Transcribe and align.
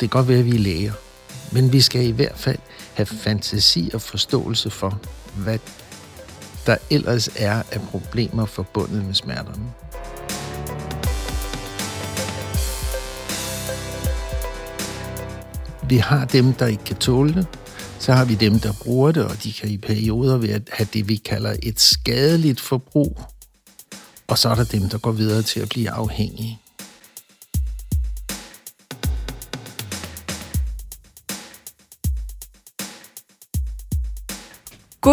Det 0.00 0.10
kan 0.10 0.18
godt 0.18 0.28
være, 0.28 0.38
at 0.38 0.46
vi 0.46 0.54
er 0.54 0.58
læger. 0.58 0.92
Men 1.52 1.72
vi 1.72 1.80
skal 1.80 2.06
i 2.06 2.10
hvert 2.10 2.36
fald 2.38 2.58
have 2.94 3.06
fantasi 3.06 3.90
og 3.94 4.02
forståelse 4.02 4.70
for, 4.70 5.00
hvad 5.36 5.58
der 6.66 6.76
ellers 6.90 7.28
er 7.36 7.62
af 7.72 7.80
problemer 7.80 8.46
forbundet 8.46 9.04
med 9.04 9.14
smerterne. 9.14 9.72
Vi 15.88 15.96
har 15.96 16.24
dem, 16.24 16.52
der 16.52 16.66
ikke 16.66 16.84
kan 16.84 16.96
tåle 16.96 17.34
det. 17.34 17.46
Så 17.98 18.12
har 18.12 18.24
vi 18.24 18.34
dem, 18.34 18.58
der 18.58 18.72
bruger 18.82 19.12
det, 19.12 19.24
og 19.24 19.42
de 19.42 19.52
kan 19.52 19.68
i 19.68 19.78
perioder 19.78 20.36
være 20.36 20.60
have 20.72 20.88
det, 20.92 21.08
vi 21.08 21.16
kalder 21.16 21.56
et 21.62 21.80
skadeligt 21.80 22.60
forbrug. 22.60 23.20
Og 24.26 24.38
så 24.38 24.48
er 24.48 24.54
der 24.54 24.64
dem, 24.64 24.88
der 24.88 24.98
går 24.98 25.12
videre 25.12 25.42
til 25.42 25.60
at 25.60 25.68
blive 25.68 25.90
afhængige. 25.90 26.60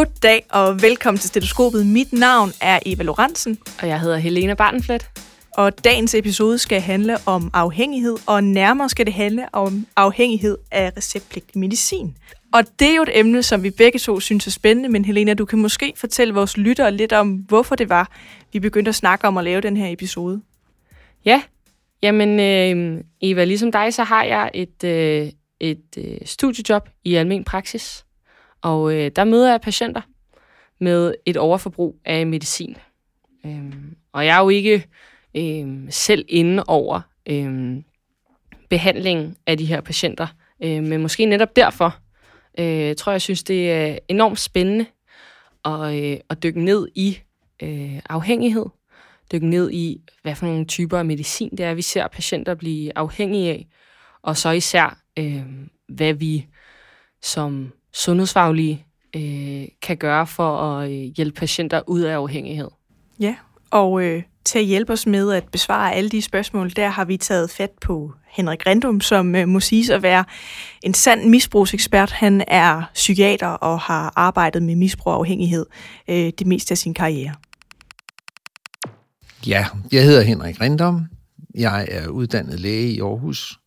God 0.06 0.14
dag 0.24 0.46
og 0.50 0.82
velkommen 0.82 1.20
til 1.20 1.30
Stetoskopet. 1.30 1.86
Mit 1.86 2.14
navn 2.14 2.52
er 2.62 2.80
Eva 2.86 3.04
Lorentzen. 3.04 3.58
Og 3.82 3.88
jeg 3.88 4.00
hedder 4.00 4.18
Helena 4.18 4.54
Bartenflet. 4.54 5.10
Og 5.58 5.84
dagens 5.84 6.16
episode 6.16 6.58
skal 6.58 6.82
handle 6.82 7.18
om 7.26 7.50
afhængighed, 7.54 8.18
og 8.28 8.44
nærmere 8.44 8.90
skal 8.90 9.06
det 9.06 9.14
handle 9.14 9.46
om 9.54 9.88
afhængighed 9.96 10.58
af 10.72 10.92
receptpligtig 10.98 11.60
medicin. 11.60 12.18
Og 12.54 12.64
det 12.80 12.88
er 12.88 12.96
jo 12.96 13.02
et 13.02 13.20
emne, 13.20 13.44
som 13.44 13.64
vi 13.64 13.70
begge 13.70 14.00
to 14.00 14.20
synes 14.20 14.48
er 14.48 14.52
spændende, 14.52 14.90
men 14.90 15.06
Helena, 15.06 15.34
du 15.34 15.46
kan 15.46 15.60
måske 15.60 15.94
fortælle 15.96 16.34
vores 16.34 16.58
lyttere 16.58 16.92
lidt 16.92 17.14
om, 17.14 17.32
hvorfor 17.32 17.76
det 17.76 17.90
var, 17.90 18.12
vi 18.54 18.60
begyndte 18.60 18.90
at 18.90 18.96
snakke 18.96 19.28
om 19.28 19.38
at 19.38 19.44
lave 19.44 19.62
den 19.62 19.78
her 19.78 19.92
episode. 19.92 20.42
Ja, 21.26 21.42
jamen 22.02 22.40
øh, 22.40 23.04
Eva, 23.22 23.44
ligesom 23.44 23.72
dig, 23.72 23.94
så 23.94 24.04
har 24.04 24.24
jeg 24.24 24.52
et, 24.54 24.84
øh, 24.84 25.30
et 25.60 25.98
øh, 25.98 26.18
studiejob 26.26 26.90
i 27.04 27.16
almen 27.16 27.44
praksis, 27.44 28.05
og 28.66 28.94
øh, 28.94 29.12
der 29.16 29.24
møder 29.24 29.52
jeg 29.52 29.62
patienter 29.62 30.02
med 30.80 31.14
et 31.26 31.38
overforbrug 31.38 32.00
af 32.06 32.28
medicin. 32.28 32.78
Øhm, 33.46 33.96
og 34.14 34.26
jeg 34.26 34.38
er 34.38 34.42
jo 34.42 34.50
ikke 34.50 34.88
øhm, 35.38 35.88
selv 35.90 36.26
inde 36.28 36.64
over 36.68 37.02
øhm, 37.26 37.84
behandlingen 38.70 39.38
af 39.48 39.58
de 39.58 39.66
her 39.66 39.82
patienter. 39.82 40.28
Øh, 40.64 40.84
men 40.84 41.02
måske 41.02 41.26
netop 41.26 41.56
derfor 41.56 41.98
øh, 42.60 42.96
tror 42.96 43.12
jeg, 43.12 43.22
synes, 43.22 43.44
det 43.44 43.72
er 43.72 43.98
enormt 44.08 44.40
spændende 44.40 44.86
at, 45.66 45.96
øh, 45.96 46.18
at 46.30 46.44
dykke 46.44 46.64
ned 46.64 46.88
i 46.96 47.20
øh, 47.64 48.00
afhængighed. 48.10 48.66
Dykke 49.32 49.48
ned 49.48 49.72
i, 49.72 50.02
hvad 50.22 50.36
for 50.36 50.46
nogle 50.46 50.66
typer 50.66 50.98
af 50.98 51.06
medicin 51.06 51.52
det 51.52 51.66
er, 51.66 51.74
vi 51.74 51.82
ser 51.82 52.08
patienter 52.08 52.56
blive 52.56 52.98
afhængige 52.98 53.50
af. 53.50 53.68
Og 54.22 54.38
så 54.38 54.50
især, 54.50 55.00
øh, 55.20 55.44
hvad 55.88 56.14
vi 56.14 56.48
som 57.22 57.72
sundhedsfaglige 57.96 58.86
øh, 59.16 59.68
kan 59.82 59.98
gøre 59.98 60.28
for 60.28 60.58
at 60.58 60.92
øh, 60.92 60.98
hjælpe 60.98 61.40
patienter 61.40 61.82
ud 61.88 62.02
af 62.02 62.16
afhængighed. 62.16 62.68
Ja, 63.20 63.36
og 63.72 64.04
øh, 64.04 64.24
til 64.46 64.60
at 64.60 64.66
hjælpe 64.66 64.94
os 64.94 65.06
med 65.06 65.32
at 65.32 65.44
besvare 65.52 65.94
alle 65.94 66.10
de 66.10 66.22
spørgsmål, 66.22 66.72
der 66.76 66.90
har 66.90 67.06
vi 67.06 67.18
taget 67.18 67.50
fat 67.50 67.72
på 67.82 68.14
Henrik 68.28 68.66
Rendum, 68.66 69.02
som 69.02 69.36
øh, 69.36 69.48
må 69.48 69.60
siges 69.60 69.90
at 69.90 70.04
være 70.04 70.26
en 70.84 70.94
sand 70.94 71.30
misbrugsekspert. 71.30 72.12
Han 72.12 72.44
er 72.48 72.84
psykiater 72.94 73.48
og 73.48 73.80
har 73.80 74.14
arbejdet 74.16 74.64
med 74.64 74.76
misbrug 74.76 75.14
og 75.14 75.20
afhængighed 75.20 75.66
øh, 76.08 76.32
det 76.40 76.48
meste 76.48 76.72
af 76.72 76.78
sin 76.78 76.94
karriere. 76.94 77.34
Ja, 79.48 79.66
jeg 79.92 80.04
hedder 80.04 80.22
Henrik 80.22 80.62
Rendum. 80.62 81.06
Jeg 81.56 81.88
er 81.92 82.08
uddannet 82.08 82.60
læge 82.60 82.92
i 82.92 83.02
Aarhus. 83.02 83.60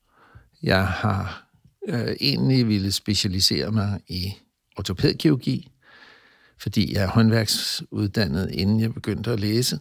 Jeg 0.62 0.86
har 0.86 1.47
øh, 1.88 2.16
egentlig 2.20 2.68
ville 2.68 2.92
specialisere 2.92 3.72
mig 3.72 4.00
i 4.08 4.32
ortopædkirurgi, 4.76 5.68
fordi 6.58 6.94
jeg 6.94 7.02
er 7.02 7.08
håndværksuddannet, 7.08 8.50
inden 8.50 8.80
jeg 8.80 8.94
begyndte 8.94 9.30
at 9.30 9.40
læse. 9.40 9.78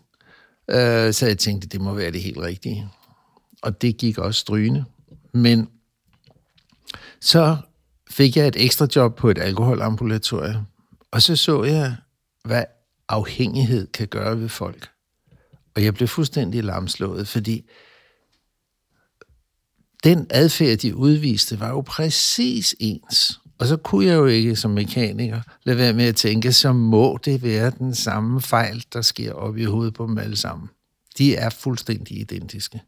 Øh, 0.69 1.13
så 1.13 1.25
jeg 1.27 1.37
tænkte, 1.37 1.67
det 1.67 1.81
må 1.81 1.93
være 1.93 2.11
det 2.11 2.21
helt 2.21 2.37
rigtige. 2.37 2.89
Og 3.61 3.81
det 3.81 3.97
gik 3.97 4.17
også 4.17 4.39
strygende. 4.39 4.85
Men 5.33 5.69
så 7.21 7.57
fik 8.09 8.37
jeg 8.37 8.47
et 8.47 8.55
ekstra 8.65 8.87
job 8.95 9.15
på 9.15 9.29
et 9.29 9.37
alkoholambulatorium, 9.37 10.63
og 11.11 11.21
så 11.21 11.35
så 11.35 11.63
jeg, 11.63 11.95
hvad 12.43 12.63
afhængighed 13.09 13.87
kan 13.87 14.07
gøre 14.07 14.39
ved 14.39 14.49
folk. 14.49 14.89
Og 15.75 15.83
jeg 15.83 15.93
blev 15.93 16.07
fuldstændig 16.07 16.63
lamslået, 16.63 17.27
fordi 17.27 17.69
den 20.07 20.27
adfærd, 20.29 20.77
de 20.77 20.95
udviste, 20.95 21.59
var 21.59 21.69
jo 21.69 21.81
præcis 21.81 22.75
ens. 22.79 23.39
Og 23.57 23.67
så 23.67 23.77
kunne 23.77 24.05
jeg 24.05 24.15
jo 24.15 24.25
ikke 24.25 24.55
som 24.55 24.71
mekaniker 24.71 25.41
lade 25.63 25.77
være 25.77 25.93
med 25.93 26.05
at 26.05 26.15
tænke, 26.15 26.53
så 26.53 26.73
må 26.73 27.19
det 27.25 27.43
være 27.43 27.71
den 27.79 27.95
samme 27.95 28.41
fejl, 28.41 28.83
der 28.93 29.01
sker 29.01 29.33
op 29.33 29.57
i 29.57 29.63
hovedet 29.63 29.93
på 29.93 30.07
dem 30.07 30.17
alle 30.17 30.37
sammen. 30.37 30.69
De 31.17 31.35
er 31.35 31.49
fuldstændig 31.49 32.19
identiske. 32.19 32.81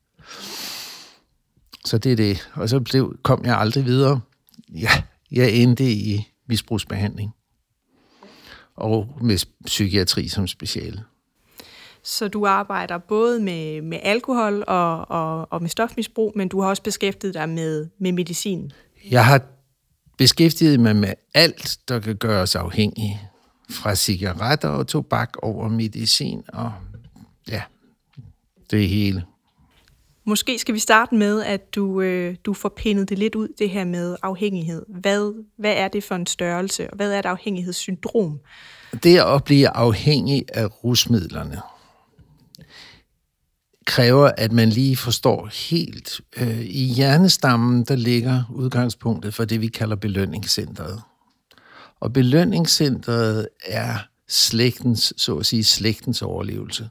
Så 1.85 1.97
det 1.97 2.11
er 2.11 2.15
det. 2.15 2.49
Og 2.53 2.69
så 2.69 2.79
blev, 2.79 3.17
kom 3.23 3.45
jeg 3.45 3.57
aldrig 3.57 3.85
videre. 3.85 4.21
Ja, 4.69 5.03
jeg 5.31 5.51
endte 5.51 5.91
i 5.91 6.27
misbrugsbehandling. 6.47 7.31
Og 8.75 9.17
med 9.21 9.45
psykiatri 9.65 10.27
som 10.27 10.47
speciale. 10.47 11.03
Så 12.09 12.27
du 12.27 12.45
arbejder 12.45 12.97
både 12.97 13.39
med, 13.39 13.81
med 13.81 13.99
alkohol 14.03 14.63
og, 14.67 15.11
og, 15.11 15.47
og 15.51 15.61
med 15.61 15.69
stofmisbrug, 15.69 16.33
men 16.35 16.47
du 16.47 16.61
har 16.61 16.69
også 16.69 16.83
beskæftiget 16.83 17.33
dig 17.33 17.49
med, 17.49 17.87
med 17.99 18.11
medicin. 18.11 18.71
Jeg 19.11 19.25
har 19.25 19.41
beskæftiget 20.17 20.79
mig 20.79 20.95
med 20.95 21.13
alt, 21.33 21.77
der 21.87 21.99
kan 21.99 22.15
gøre 22.15 22.41
os 22.41 22.55
afhængige. 22.55 23.21
Fra 23.69 23.95
cigaretter 23.95 24.69
og 24.69 24.87
tobak 24.87 25.33
over 25.41 25.67
medicin 25.67 26.43
og 26.47 26.71
ja, 27.49 27.61
det 28.71 28.89
hele. 28.89 29.25
Måske 30.23 30.59
skal 30.59 30.73
vi 30.73 30.79
starte 30.79 31.15
med, 31.15 31.43
at 31.43 31.75
du, 31.75 32.01
øh, 32.01 32.35
du 32.45 32.53
får 32.53 32.69
pindet 32.69 33.09
det 33.09 33.19
lidt 33.19 33.35
ud, 33.35 33.47
det 33.59 33.69
her 33.69 33.85
med 33.85 34.15
afhængighed. 34.21 34.85
Hvad, 34.87 35.43
hvad 35.57 35.73
er 35.73 35.87
det 35.87 36.03
for 36.03 36.15
en 36.15 36.25
størrelse, 36.25 36.89
og 36.89 36.95
hvad 36.95 37.13
er 37.13 37.19
et 37.19 37.25
afhængighedssyndrom? 37.25 38.39
Det 39.03 39.19
at 39.19 39.43
blive 39.43 39.69
afhængig 39.69 40.45
af 40.53 40.83
rusmidlerne 40.83 41.61
kræver, 43.89 44.31
at 44.37 44.51
man 44.51 44.69
lige 44.69 44.97
forstår 44.97 45.49
helt. 45.69 46.21
Øh, 46.37 46.59
I 46.59 46.83
hjernestammen, 46.83 47.83
der 47.83 47.95
ligger 47.95 48.43
udgangspunktet 48.53 49.33
for 49.33 49.45
det, 49.45 49.61
vi 49.61 49.67
kalder 49.67 49.95
belønningscentret. 49.95 51.01
Og 51.99 52.13
belønningscentret 52.13 53.47
er 53.65 53.97
slægtens, 54.27 55.13
så 55.17 55.35
at 55.35 55.45
sige, 55.45 55.63
slægtens 55.63 56.21
overlevelse. 56.21 56.89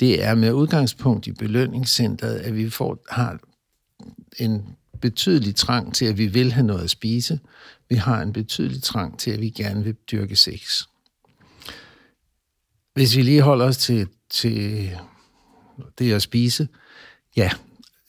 Det 0.00 0.24
er 0.24 0.34
med 0.34 0.52
udgangspunkt 0.52 1.26
i 1.26 1.32
belønningscentret, 1.32 2.36
at 2.36 2.56
vi 2.56 2.70
får, 2.70 2.98
har 3.10 3.38
en 4.38 4.62
betydelig 5.00 5.56
trang 5.56 5.94
til, 5.94 6.04
at 6.04 6.18
vi 6.18 6.26
vil 6.26 6.52
have 6.52 6.66
noget 6.66 6.84
at 6.84 6.90
spise. 6.90 7.40
Vi 7.88 7.94
har 7.94 8.22
en 8.22 8.32
betydelig 8.32 8.82
trang 8.82 9.18
til, 9.18 9.30
at 9.30 9.40
vi 9.40 9.50
gerne 9.50 9.84
vil 9.84 9.94
dyrke 10.10 10.36
sex. 10.36 10.82
Hvis 12.94 13.16
vi 13.16 13.22
lige 13.22 13.42
holder 13.42 13.66
os 13.66 13.76
til, 13.76 14.08
til 14.30 14.90
det 15.98 16.12
at 16.12 16.22
spise, 16.22 16.68
ja, 17.36 17.50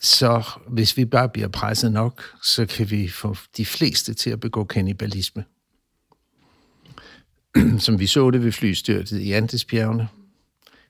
så 0.02 0.44
hvis 0.68 0.98
vi 0.98 1.06
bare 1.06 1.30
bliver 1.30 1.48
presset 1.48 1.92
nok, 1.92 2.24
så 2.44 2.66
kan 2.66 2.92
vi 2.92 3.08
få 3.08 3.36
de 3.58 3.66
fleste 3.66 4.14
til 4.14 4.30
at 4.30 4.40
begå 4.40 4.64
kannibalisme. 4.64 5.46
Som 7.80 8.00
vi 8.00 8.08
så 8.08 8.32
det 8.32 8.44
ved 8.44 8.52
flystyrtet 8.52 9.20
i 9.20 9.32
Andesbjergene. 9.32 10.08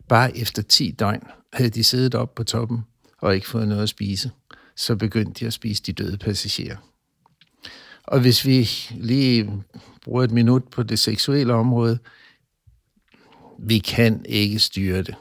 Bare 0.07 0.37
efter 0.37 0.61
10 0.61 0.91
døgn 0.91 1.23
havde 1.53 1.69
de 1.69 1.83
siddet 1.83 2.15
op 2.15 2.35
på 2.35 2.43
toppen 2.43 2.81
og 3.17 3.35
ikke 3.35 3.47
fået 3.47 3.67
noget 3.67 3.83
at 3.83 3.89
spise. 3.89 4.31
Så 4.75 4.95
begyndte 4.95 5.39
de 5.39 5.47
at 5.47 5.53
spise 5.53 5.83
de 5.83 5.93
døde 5.93 6.17
passagerer. 6.17 6.77
Og 8.03 8.19
hvis 8.19 8.45
vi 8.45 8.69
lige 8.91 9.63
bruger 10.01 10.23
et 10.23 10.31
minut 10.31 10.63
på 10.67 10.83
det 10.83 10.99
seksuelle 10.99 11.53
område, 11.53 11.99
vi 13.59 13.77
kan 13.77 14.25
ikke 14.25 14.59
styre 14.59 15.01
det 15.01 15.15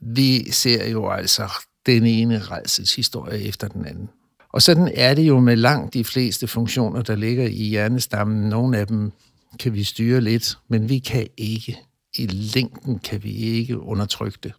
vi 0.00 0.50
ser 0.50 0.88
jo 0.88 1.10
altså 1.10 1.52
den 1.86 2.06
ene 2.06 2.38
redselshistorie 2.38 3.42
efter 3.42 3.68
den 3.68 3.86
anden. 3.86 4.08
Og 4.52 4.62
sådan 4.62 4.92
er 4.94 5.14
det 5.14 5.22
jo 5.22 5.40
med 5.40 5.56
langt 5.56 5.94
de 5.94 6.04
fleste 6.04 6.46
funktioner, 6.46 7.02
der 7.02 7.16
ligger 7.16 7.46
i 7.46 7.68
hjernestammen. 7.68 8.48
Nogle 8.48 8.78
af 8.78 8.86
dem 8.86 9.12
kan 9.58 9.74
vi 9.74 9.84
styre 9.84 10.20
lidt, 10.20 10.58
men 10.68 10.88
vi 10.88 10.98
kan 10.98 11.26
ikke. 11.36 11.80
I 12.14 12.26
længden 12.26 12.98
kan 12.98 13.24
vi 13.24 13.32
ikke 13.32 13.80
undertrykke 13.80 14.38
det. 14.42 14.52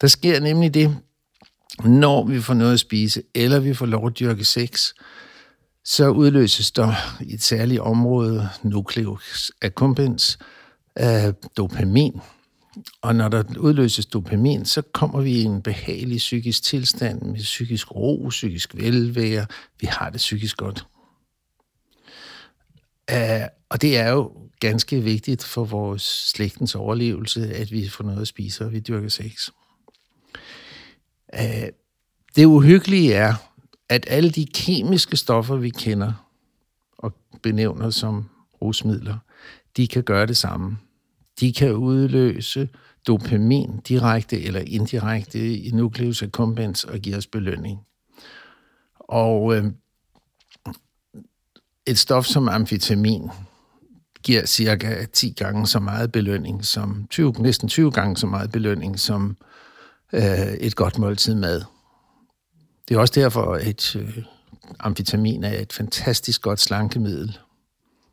Der 0.00 0.06
sker 0.06 0.40
nemlig 0.40 0.74
det, 0.74 0.96
når 1.84 2.26
vi 2.26 2.40
får 2.40 2.54
noget 2.54 2.72
at 2.72 2.80
spise, 2.80 3.22
eller 3.34 3.60
vi 3.60 3.74
får 3.74 3.86
lov 3.86 4.06
at 4.06 4.18
dyrke 4.18 4.44
sex, 4.44 4.92
så 5.84 6.08
udløses 6.08 6.70
der 6.70 6.92
i 7.20 7.34
et 7.34 7.42
særligt 7.42 7.80
område, 7.80 8.48
nucleus 8.62 9.52
accumbens, 9.62 10.38
af 10.96 11.34
dopamin, 11.56 12.20
og 13.02 13.14
når 13.14 13.28
der 13.28 13.42
udløses 13.58 14.06
dopamin, 14.06 14.64
så 14.64 14.82
kommer 14.82 15.20
vi 15.20 15.32
i 15.32 15.42
en 15.42 15.62
behagelig 15.62 16.18
psykisk 16.18 16.62
tilstand 16.62 17.22
med 17.22 17.38
psykisk 17.38 17.94
ro, 17.94 18.26
psykisk 18.28 18.74
velvære. 18.74 19.46
Vi 19.80 19.86
har 19.86 20.10
det 20.10 20.18
psykisk 20.18 20.56
godt. 20.56 20.86
Uh, 23.12 23.46
og 23.68 23.82
det 23.82 23.96
er 23.98 24.08
jo 24.10 24.32
ganske 24.60 25.02
vigtigt 25.02 25.44
for 25.44 25.64
vores 25.64 26.02
slægtens 26.02 26.74
overlevelse, 26.74 27.54
at 27.54 27.72
vi 27.72 27.88
får 27.88 28.04
noget 28.04 28.20
at 28.20 28.28
spise, 28.28 28.64
og 28.64 28.72
vi 28.72 28.80
dyrker 28.80 29.08
sex. 29.08 29.48
Uh, 31.32 31.68
det 32.36 32.44
uhyggelige 32.44 33.14
er, 33.14 33.34
at 33.88 34.04
alle 34.08 34.30
de 34.30 34.46
kemiske 34.46 35.16
stoffer, 35.16 35.56
vi 35.56 35.70
kender 35.70 36.12
og 36.98 37.14
benævner 37.42 37.90
som 37.90 38.28
rusmidler, 38.62 39.18
de 39.76 39.88
kan 39.88 40.02
gøre 40.02 40.26
det 40.26 40.36
samme. 40.36 40.78
De 41.40 41.52
kan 41.52 41.72
udløse 41.72 42.68
dopamin 43.06 43.80
direkte 43.88 44.42
eller 44.42 44.60
indirekte 44.60 45.56
i 45.58 45.70
nucleus 45.70 46.22
accumbens 46.22 46.84
og 46.84 46.98
give 46.98 47.16
os 47.16 47.26
belønning. 47.26 47.80
Og 48.98 49.56
øh, 49.56 49.64
et 51.86 51.98
stof 51.98 52.26
som 52.26 52.48
amfetamin 52.48 53.28
giver 54.22 54.46
cirka 54.46 55.04
10 55.12 55.30
gange 55.30 55.66
så 55.66 55.80
meget 55.80 56.12
belønning 56.12 56.64
som 56.64 57.06
20, 57.10 57.32
næsten 57.32 57.68
20 57.68 57.90
gange 57.90 58.16
så 58.16 58.26
meget 58.26 58.52
belønning 58.52 59.00
som 59.00 59.36
øh, 60.12 60.52
et 60.60 60.76
godt 60.76 60.98
måltid 60.98 61.34
mad. 61.34 61.62
Det 62.88 62.96
er 62.96 63.00
også 63.00 63.20
derfor, 63.20 63.54
at 63.54 63.96
øh, 63.96 64.18
amfetamin 64.78 65.44
er 65.44 65.60
et 65.60 65.72
fantastisk 65.72 66.42
godt 66.42 66.60
slankemiddel. 66.60 67.38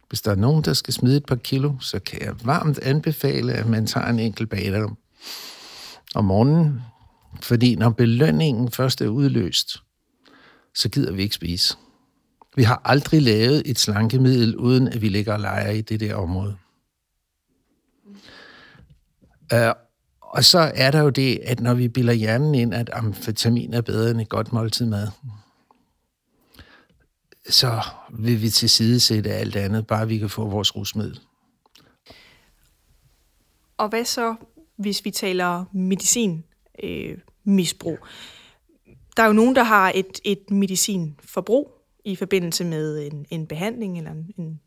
Hvis 0.09 0.21
der 0.21 0.31
er 0.31 0.36
nogen, 0.36 0.63
der 0.63 0.74
skal 0.74 0.94
smide 0.94 1.18
et 1.18 1.25
par 1.25 1.36
kilo, 1.36 1.74
så 1.80 2.00
kan 2.00 2.21
jeg 2.21 2.36
varmt 2.44 2.80
anbefale, 2.80 3.54
at 3.54 3.68
man 3.68 3.88
tager 3.88 4.07
en 4.07 4.19
enkelt 4.19 4.50
bag 4.50 4.83
om, 4.83 4.98
om 6.15 6.25
morgenen. 6.25 6.81
Fordi 7.42 7.75
når 7.75 7.89
belønningen 7.89 8.71
først 8.71 9.01
er 9.01 9.07
udløst, 9.07 9.83
så 10.75 10.89
gider 10.89 11.12
vi 11.12 11.21
ikke 11.21 11.36
spise. 11.36 11.77
Vi 12.56 12.63
har 12.63 12.81
aldrig 12.86 13.21
lavet 13.21 13.63
et 13.65 13.80
slankemiddel, 13.80 14.57
uden 14.57 14.88
at 14.88 15.01
vi 15.01 15.09
ligger 15.09 15.33
og 15.33 15.39
leger 15.39 15.71
i 15.71 15.81
det 15.81 16.00
der 16.00 16.15
område. 16.15 16.57
Uh, 19.54 19.71
og 20.21 20.44
så 20.44 20.71
er 20.75 20.92
der 20.92 21.00
jo 21.00 21.09
det, 21.09 21.39
at 21.44 21.59
når 21.59 21.74
vi 21.74 21.88
bilder 21.88 22.13
hjernen 22.13 22.56
ind, 22.56 22.74
at 22.74 22.89
amfetamin 22.94 23.74
er 23.74 23.81
bedre 23.81 24.12
end 24.12 24.21
et 24.21 24.30
godt 24.30 24.54
måltid 24.54 24.86
mad, 24.86 25.07
så 27.49 27.81
vil 28.09 28.41
vi 28.41 28.49
til 28.49 28.69
side 28.69 28.99
sætte 28.99 29.29
alt 29.29 29.55
andet, 29.55 29.88
bare 29.88 30.07
vi 30.07 30.17
kan 30.17 30.29
få 30.29 30.47
vores 30.49 30.75
rusmiddel. 30.75 31.19
Og 33.77 33.89
hvad 33.89 34.05
så, 34.05 34.35
hvis 34.77 35.05
vi 35.05 35.11
taler 35.11 35.65
medicin 35.73 36.44
øh, 36.83 37.17
misbrug? 37.44 37.97
Der 39.17 39.23
er 39.23 39.27
jo 39.27 39.33
nogen, 39.33 39.55
der 39.55 39.63
har 39.63 39.91
et, 39.95 40.19
et 40.23 40.51
medicinforbrug 40.51 41.71
i 42.05 42.15
forbindelse 42.15 42.63
med 42.63 43.07
en, 43.11 43.25
en 43.29 43.47
behandling 43.47 43.97
eller 43.97 44.11
en, 44.11 44.33
en 44.38 44.59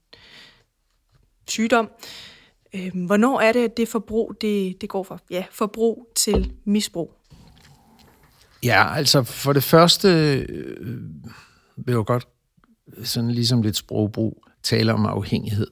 sygdom. 1.48 1.90
Øh, 2.74 3.06
hvornår 3.06 3.40
er 3.40 3.52
det, 3.52 3.64
at 3.64 3.76
det 3.76 3.88
forbrug 3.88 4.34
det, 4.40 4.80
det 4.80 4.88
går 4.88 5.02
fra 5.02 5.18
ja, 5.30 5.44
forbrug 5.50 6.08
til 6.16 6.52
misbrug? 6.64 7.14
Ja, 8.62 8.94
altså 8.94 9.22
for 9.22 9.52
det 9.52 9.64
første 9.64 10.08
øh, 10.48 10.98
vil 11.76 11.94
jeg 11.94 12.04
godt 12.04 12.28
sådan 13.04 13.30
ligesom 13.30 13.62
lidt 13.62 13.76
sprogbrug 13.76 14.44
taler 14.62 14.92
om 14.92 15.06
afhængighed 15.06 15.66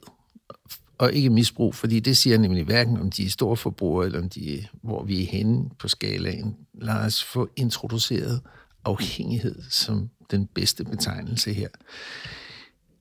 og 0.97 1.13
ikke 1.13 1.29
misbrug, 1.29 1.75
fordi 1.75 1.99
det 1.99 2.17
siger 2.17 2.37
nemlig 2.37 2.63
hverken 2.63 2.97
om 2.97 3.11
de 3.11 3.25
er 3.25 3.29
store 3.29 3.57
forbrugere, 3.57 4.05
eller 4.05 4.21
om 4.21 4.29
de, 4.29 4.65
hvor 4.81 5.03
vi 5.03 5.23
er 5.23 5.27
henne 5.27 5.69
på 5.79 5.87
skalaen. 5.87 6.55
Lad 6.73 6.95
os 6.95 7.23
få 7.23 7.49
introduceret 7.55 8.41
afhængighed 8.85 9.55
som 9.69 10.09
den 10.31 10.47
bedste 10.55 10.83
betegnelse 10.83 11.53
her. 11.53 11.67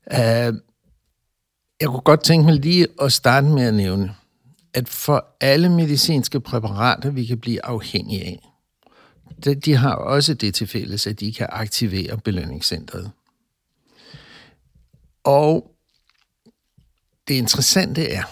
Uh, 0.06 0.56
jeg 1.80 1.88
kunne 1.88 2.00
godt 2.00 2.24
tænke 2.24 2.44
mig 2.44 2.54
lige 2.54 2.86
at 3.02 3.12
starte 3.12 3.46
med 3.46 3.62
at 3.62 3.74
nævne, 3.74 4.14
at 4.74 4.88
for 4.88 5.36
alle 5.40 5.68
medicinske 5.68 6.40
præparater, 6.40 7.10
vi 7.10 7.24
kan 7.24 7.38
blive 7.38 7.64
afhængige 7.64 8.24
af, 8.24 8.40
de 9.64 9.74
har 9.74 9.94
også 9.94 10.34
det 10.34 10.54
til 10.54 10.66
fælles, 10.66 11.06
at 11.06 11.20
de 11.20 11.32
kan 11.32 11.46
aktivere 11.50 12.18
belønningscentret. 12.18 13.10
Og 15.24 15.70
det 17.28 17.34
interessante 17.34 18.08
er, 18.08 18.22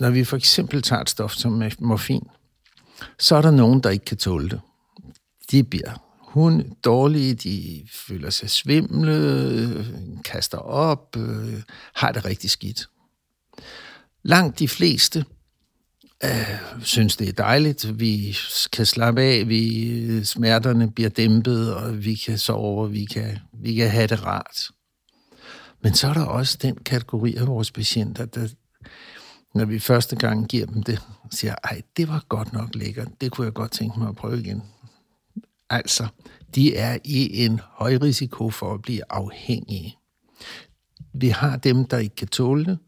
når 0.00 0.10
vi 0.10 0.24
for 0.24 0.36
eksempel 0.36 0.82
tager 0.82 1.02
et 1.02 1.10
stof 1.10 1.32
som 1.32 1.62
morfin, 1.78 2.26
så 3.18 3.36
er 3.36 3.42
der 3.42 3.50
nogen, 3.50 3.80
der 3.80 3.90
ikke 3.90 4.04
kan 4.04 4.16
tåle 4.16 4.48
det. 4.48 4.60
De 5.50 5.64
bliver 5.64 6.06
hun 6.36 6.76
dårlige, 6.84 7.34
de 7.34 7.82
føler 7.92 8.30
sig 8.30 8.50
svimle, 8.50 9.86
kaster 10.24 10.58
op, 10.58 11.16
øh, 11.16 11.62
har 11.94 12.12
det 12.12 12.24
rigtig 12.24 12.50
skidt. 12.50 12.88
Langt 14.22 14.58
de 14.58 14.68
fleste 14.68 15.24
øh, 16.24 16.82
synes, 16.82 17.16
det 17.16 17.28
er 17.28 17.32
dejligt. 17.32 17.98
Vi 17.98 18.36
kan 18.72 18.86
slappe 18.86 19.22
af, 19.22 19.48
vi, 19.48 19.90
øh, 20.00 20.24
smerterne 20.24 20.90
bliver 20.90 21.10
dæmpet, 21.10 21.74
og 21.74 22.04
vi 22.04 22.14
kan 22.14 22.38
sove, 22.38 22.90
vi 22.90 23.04
kan, 23.04 23.38
vi 23.52 23.74
kan 23.74 23.90
have 23.90 24.06
det 24.06 24.24
rart. 24.24 24.68
Men 25.80 25.94
så 25.94 26.08
er 26.08 26.12
der 26.12 26.24
også 26.24 26.58
den 26.62 26.76
kategori 26.76 27.34
af 27.34 27.46
vores 27.46 27.70
patienter, 27.70 28.24
der, 28.24 28.48
når 29.54 29.64
vi 29.64 29.78
første 29.78 30.16
gang 30.16 30.48
giver 30.48 30.66
dem 30.66 30.82
det, 30.82 31.02
siger, 31.30 31.54
ej, 31.64 31.82
det 31.96 32.08
var 32.08 32.24
godt 32.28 32.52
nok 32.52 32.74
lækkert, 32.74 33.08
det 33.20 33.32
kunne 33.32 33.44
jeg 33.44 33.54
godt 33.54 33.72
tænke 33.72 33.98
mig 33.98 34.08
at 34.08 34.16
prøve 34.16 34.40
igen. 34.40 34.62
Altså, 35.70 36.06
de 36.54 36.76
er 36.76 36.98
i 37.04 37.44
en 37.44 37.60
høj 37.64 37.98
risiko 38.02 38.50
for 38.50 38.74
at 38.74 38.82
blive 38.82 39.02
afhængige. 39.10 39.98
Vi 41.12 41.28
har 41.28 41.56
dem, 41.56 41.84
der 41.84 41.98
ikke 41.98 42.16
kan 42.16 42.28
tåle 42.28 42.64
det, 42.64 42.78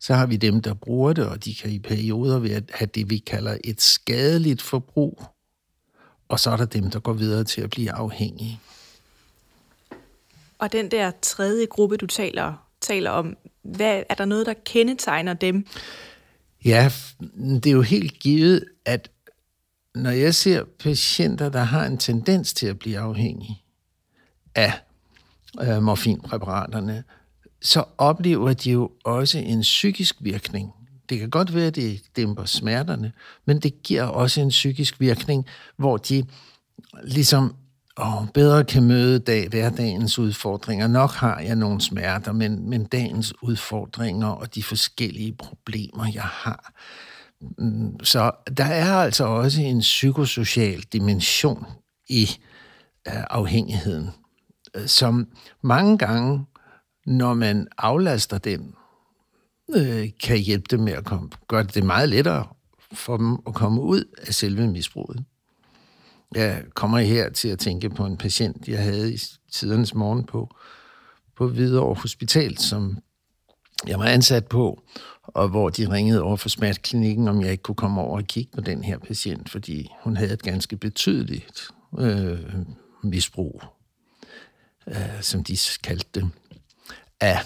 så 0.00 0.14
har 0.14 0.26
vi 0.26 0.36
dem, 0.36 0.62
der 0.62 0.74
bruger 0.74 1.12
det, 1.12 1.26
og 1.26 1.44
de 1.44 1.54
kan 1.54 1.70
i 1.70 1.78
perioder 1.78 2.38
være, 2.38 2.62
have 2.70 2.88
det, 2.94 3.10
vi 3.10 3.18
kalder 3.18 3.58
et 3.64 3.80
skadeligt 3.80 4.62
forbrug, 4.62 5.22
og 6.28 6.40
så 6.40 6.50
er 6.50 6.56
der 6.56 6.64
dem, 6.64 6.90
der 6.90 7.00
går 7.00 7.12
videre 7.12 7.44
til 7.44 7.60
at 7.60 7.70
blive 7.70 7.92
afhængige. 7.92 8.60
Og 10.58 10.72
den 10.72 10.90
der 10.90 11.12
tredje 11.22 11.66
gruppe, 11.66 11.96
du 11.96 12.06
taler, 12.06 12.68
taler 12.80 13.10
om, 13.10 13.36
hvad, 13.62 14.02
er 14.08 14.14
der 14.14 14.24
noget, 14.24 14.46
der 14.46 14.54
kendetegner 14.66 15.34
dem? 15.34 15.66
Ja, 16.64 16.92
det 17.36 17.66
er 17.66 17.70
jo 17.70 17.82
helt 17.82 18.18
givet, 18.18 18.64
at 18.84 19.10
når 19.94 20.10
jeg 20.10 20.34
ser 20.34 20.64
patienter, 20.78 21.48
der 21.48 21.62
har 21.62 21.86
en 21.86 21.98
tendens 21.98 22.54
til 22.54 22.66
at 22.66 22.78
blive 22.78 22.98
afhængige 22.98 23.62
af 24.54 24.72
øh, 25.60 25.82
morfinpræparaterne, 25.82 27.04
så 27.62 27.84
oplever 27.98 28.52
de 28.52 28.70
jo 28.70 28.90
også 29.04 29.38
en 29.38 29.60
psykisk 29.60 30.16
virkning. 30.20 30.72
Det 31.08 31.18
kan 31.18 31.30
godt 31.30 31.54
være, 31.54 31.66
at 31.66 31.76
det 31.76 32.02
dæmper 32.16 32.44
smerterne, 32.44 33.12
men 33.44 33.60
det 33.60 33.82
giver 33.82 34.02
også 34.02 34.40
en 34.40 34.48
psykisk 34.48 35.00
virkning, 35.00 35.46
hvor 35.76 35.96
de 35.96 36.24
ligesom 37.04 37.54
og 37.96 38.28
bedre 38.34 38.64
kan 38.64 38.82
møde 38.82 39.18
dag, 39.18 39.48
hverdagens 39.48 40.18
udfordringer. 40.18 40.86
Nok 40.86 41.10
har 41.10 41.40
jeg 41.40 41.56
nogle 41.56 41.80
smerter, 41.80 42.32
men, 42.32 42.70
men 42.70 42.84
dagens 42.84 43.42
udfordringer 43.42 44.28
og 44.28 44.54
de 44.54 44.62
forskellige 44.62 45.32
problemer, 45.32 46.04
jeg 46.14 46.22
har. 46.22 46.72
Mm, 47.58 48.04
så 48.04 48.30
der 48.56 48.64
er 48.64 48.94
altså 48.94 49.24
også 49.24 49.60
en 49.62 49.80
psykosocial 49.80 50.80
dimension 50.80 51.66
i 52.08 52.22
øh, 53.08 53.24
afhængigheden, 53.30 54.10
øh, 54.74 54.86
som 54.86 55.28
mange 55.62 55.98
gange, 55.98 56.46
når 57.06 57.34
man 57.34 57.68
aflaster 57.78 58.38
dem, 58.38 58.74
øh, 59.76 60.08
kan 60.22 60.38
hjælpe 60.38 60.66
dem 60.70 60.80
med 60.80 60.92
at 60.92 61.04
komme, 61.04 61.30
gøre 61.48 61.62
det 61.62 61.84
meget 61.84 62.08
lettere 62.08 62.46
for 62.92 63.16
dem 63.16 63.38
at 63.46 63.54
komme 63.54 63.80
ud 63.80 64.04
af 64.26 64.34
selve 64.34 64.66
misbruget. 64.66 65.24
Jeg 66.36 66.64
kommer 66.74 66.98
her 66.98 67.30
til 67.30 67.48
at 67.48 67.58
tænke 67.58 67.90
på 67.90 68.06
en 68.06 68.16
patient, 68.16 68.68
jeg 68.68 68.82
havde 68.82 69.14
i 69.14 69.18
tidernes 69.52 69.94
morgen 69.94 70.24
på, 70.24 70.56
på 71.36 71.48
Hvidovre 71.48 71.94
Hospital, 71.94 72.58
som 72.58 72.98
jeg 73.86 73.98
var 73.98 74.04
ansat 74.04 74.46
på, 74.46 74.82
og 75.22 75.48
hvor 75.48 75.68
de 75.68 75.90
ringede 75.90 76.22
over 76.22 76.36
for 76.36 76.48
smerteklinikken, 76.48 77.28
om 77.28 77.42
jeg 77.42 77.50
ikke 77.50 77.62
kunne 77.62 77.74
komme 77.74 78.00
over 78.00 78.16
og 78.16 78.24
kigge 78.24 78.52
på 78.54 78.60
den 78.60 78.84
her 78.84 78.98
patient, 78.98 79.50
fordi 79.50 79.90
hun 80.00 80.16
havde 80.16 80.32
et 80.32 80.42
ganske 80.42 80.76
betydeligt 80.76 81.70
øh, 81.98 82.52
misbrug, 83.02 83.62
øh, 84.86 85.22
som 85.22 85.44
de 85.44 85.58
kaldte 85.82 86.20
det, 86.20 86.30
af 87.20 87.38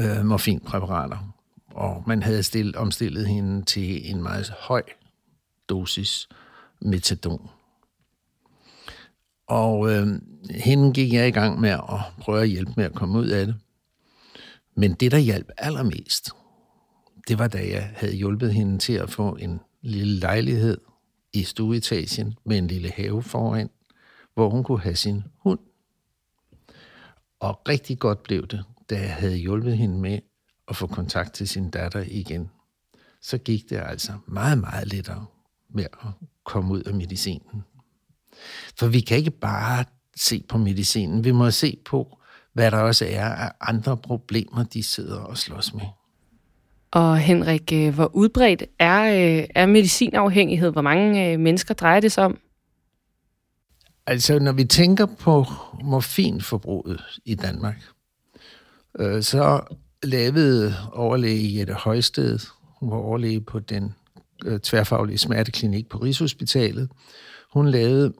øh, 0.00 0.24
morfinpræparater. 0.24 1.34
Og 1.74 2.04
man 2.06 2.22
havde 2.22 2.42
stillet, 2.42 2.76
omstillet 2.76 3.26
hende 3.26 3.64
til 3.64 4.10
en 4.10 4.22
meget 4.22 4.52
høj 4.58 4.82
dosis 5.68 6.28
metadon. 6.80 7.50
Og 9.48 9.90
øh, 9.92 10.06
hende 10.50 10.92
gik 10.92 11.12
jeg 11.12 11.28
i 11.28 11.30
gang 11.30 11.60
med 11.60 11.70
at 11.70 12.00
prøve 12.18 12.42
at 12.42 12.48
hjælpe 12.48 12.72
med 12.76 12.84
at 12.84 12.94
komme 12.94 13.18
ud 13.18 13.28
af 13.28 13.46
det. 13.46 13.56
Men 14.74 14.94
det, 14.94 15.12
der 15.12 15.18
hjalp 15.18 15.50
allermest, 15.58 16.30
det 17.28 17.38
var 17.38 17.48
da 17.48 17.58
jeg 17.58 17.90
havde 17.96 18.14
hjulpet 18.14 18.54
hende 18.54 18.78
til 18.78 18.92
at 18.92 19.10
få 19.10 19.36
en 19.36 19.60
lille 19.82 20.18
lejlighed 20.18 20.78
i 21.32 21.42
stueetagen 21.42 22.38
med 22.44 22.58
en 22.58 22.66
lille 22.66 22.90
have 22.90 23.22
foran, 23.22 23.70
hvor 24.34 24.50
hun 24.50 24.64
kunne 24.64 24.80
have 24.80 24.96
sin 24.96 25.22
hund. 25.38 25.58
Og 27.40 27.60
rigtig 27.68 27.98
godt 27.98 28.22
blev 28.22 28.46
det, 28.46 28.64
da 28.90 29.00
jeg 29.00 29.14
havde 29.14 29.36
hjulpet 29.36 29.76
hende 29.78 29.98
med 29.98 30.18
at 30.68 30.76
få 30.76 30.86
kontakt 30.86 31.34
til 31.34 31.48
sin 31.48 31.70
datter 31.70 32.04
igen. 32.06 32.50
Så 33.20 33.38
gik 33.38 33.70
det 33.70 33.76
altså 33.76 34.12
meget, 34.26 34.58
meget 34.58 34.92
lettere 34.92 35.26
med 35.68 35.84
at 35.84 36.08
komme 36.44 36.72
ud 36.72 36.82
af 36.82 36.94
medicinen. 36.94 37.64
For 38.78 38.86
vi 38.86 39.00
kan 39.00 39.16
ikke 39.16 39.30
bare 39.30 39.84
se 40.16 40.44
på 40.48 40.58
medicinen. 40.58 41.24
Vi 41.24 41.30
må 41.30 41.50
se 41.50 41.78
på, 41.84 42.18
hvad 42.52 42.70
der 42.70 42.78
også 42.78 43.06
er 43.08 43.28
af 43.28 43.52
andre 43.60 43.96
problemer, 43.96 44.64
de 44.64 44.82
sidder 44.82 45.18
og 45.18 45.38
slås 45.38 45.74
med. 45.74 45.82
Og 46.90 47.18
Henrik, 47.18 47.72
øh, 47.72 47.94
hvor 47.94 48.10
udbredt 48.14 48.62
er, 48.78 49.02
øh, 49.04 49.44
er 49.54 49.66
medicinafhængighed? 49.66 50.70
Hvor 50.70 50.82
mange 50.82 51.32
øh, 51.32 51.40
mennesker 51.40 51.74
drejer 51.74 52.00
det 52.00 52.12
sig 52.12 52.24
om? 52.24 52.38
Altså, 54.06 54.38
når 54.38 54.52
vi 54.52 54.64
tænker 54.64 55.06
på 55.06 55.46
morfinforbruget 55.84 57.00
i 57.24 57.34
Danmark, 57.34 57.82
øh, 58.98 59.22
så 59.22 59.60
lavede 60.02 60.74
overlæge 60.92 61.58
Jette 61.58 61.74
Højsted, 61.74 62.38
hun 62.80 62.90
var 62.90 62.96
overlæge 62.96 63.40
på 63.40 63.58
den 63.58 63.94
øh, 64.44 64.60
tværfaglige 64.60 65.18
smerteklinik 65.18 65.88
på 65.88 65.98
Rigshospitalet, 65.98 66.88
hun 67.52 67.68
lavede 67.68 68.12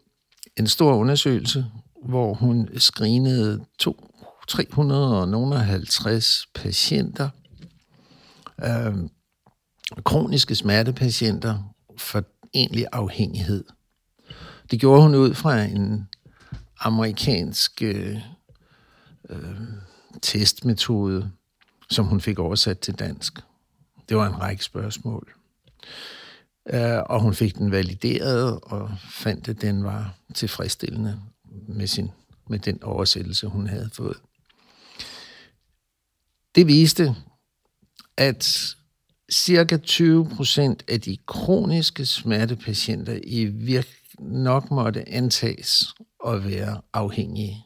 en 0.59 0.67
stor 0.67 0.95
undersøgelse, 0.95 1.67
hvor 2.05 2.35
hun 2.35 2.69
screenede 2.79 3.65
to, 3.79 4.09
350 4.49 6.47
patienter, 6.55 7.29
øh, 8.65 8.95
kroniske 10.05 10.55
smertepatienter 10.55 11.75
for 11.99 12.25
egentlig 12.55 12.87
afhængighed. 12.93 13.65
Det 14.71 14.81
gjorde 14.81 15.03
hun 15.03 15.15
ud 15.15 15.35
fra 15.35 15.63
en 15.63 16.09
amerikansk 16.81 17.83
øh, 17.83 18.17
øh, 19.29 19.61
testmetode, 20.23 21.31
som 21.91 22.05
hun 22.05 22.21
fik 22.21 22.39
oversat 22.39 22.79
til 22.79 22.95
dansk. 22.95 23.41
Det 24.09 24.17
var 24.17 24.27
en 24.27 24.41
række 24.41 24.65
spørgsmål. 24.65 25.33
Øh, 26.73 27.03
og 27.07 27.21
hun 27.23 27.35
fik 27.35 27.59
den 27.59 27.71
valideret 27.71 28.61
og 28.63 28.91
fandt, 29.11 29.49
at 29.49 29.63
den 29.63 29.85
var 29.85 30.15
tilfredsstillende 30.35 31.21
med, 31.69 31.87
sin, 31.87 32.11
med 32.49 32.59
den 32.59 32.83
oversættelse, 32.83 33.47
hun 33.47 33.67
havde 33.67 33.91
fået. 33.93 34.17
Det 36.55 36.67
viste, 36.67 37.15
at 38.17 38.75
cirka 39.33 39.77
20 39.77 40.29
procent 40.37 40.85
af 40.89 41.01
de 41.01 41.17
kroniske 41.27 42.07
smertepatienter 42.07 43.21
i 43.25 43.45
virk 43.45 43.89
nok 44.19 44.71
måtte 44.71 45.09
antages 45.09 45.95
at 46.27 46.45
være 46.45 46.81
afhængige 46.93 47.65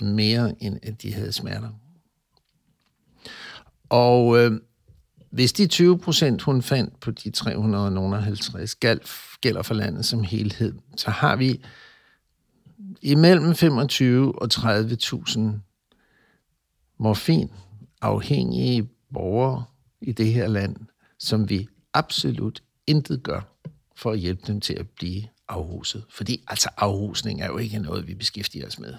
mere 0.00 0.62
end 0.62 0.78
at 0.82 1.02
de 1.02 1.14
havde 1.14 1.32
smerter. 1.32 1.70
Og 3.88 4.38
øh, 4.38 4.60
hvis 5.30 5.52
de 5.52 5.66
20 5.66 5.98
procent, 5.98 6.42
hun 6.42 6.62
fandt 6.62 7.00
på 7.00 7.10
de 7.10 7.30
350, 7.30 8.74
gælder 9.40 9.62
for 9.62 9.74
landet 9.74 10.04
som 10.04 10.22
helhed, 10.22 10.74
så 10.96 11.10
har 11.10 11.36
vi 11.36 11.64
imellem 13.02 13.54
25 13.54 14.42
og 14.42 14.48
30.000 14.52 15.40
morfin 16.98 17.50
afhængige 18.00 18.88
borgere 19.12 19.64
i 20.00 20.12
det 20.12 20.32
her 20.32 20.48
land, 20.48 20.76
som 21.18 21.50
vi 21.50 21.68
absolut 21.94 22.62
intet 22.86 23.22
gør 23.22 23.40
for 23.96 24.10
at 24.10 24.18
hjælpe 24.18 24.42
dem 24.46 24.60
til 24.60 24.74
at 24.74 24.88
blive 24.88 25.22
afhuset. 25.48 26.04
Fordi 26.10 26.44
altså 26.48 26.68
afhusning 26.76 27.40
er 27.40 27.46
jo 27.46 27.58
ikke 27.58 27.78
noget, 27.78 28.06
vi 28.06 28.14
beskæftiger 28.14 28.66
os 28.66 28.78
med. 28.78 28.94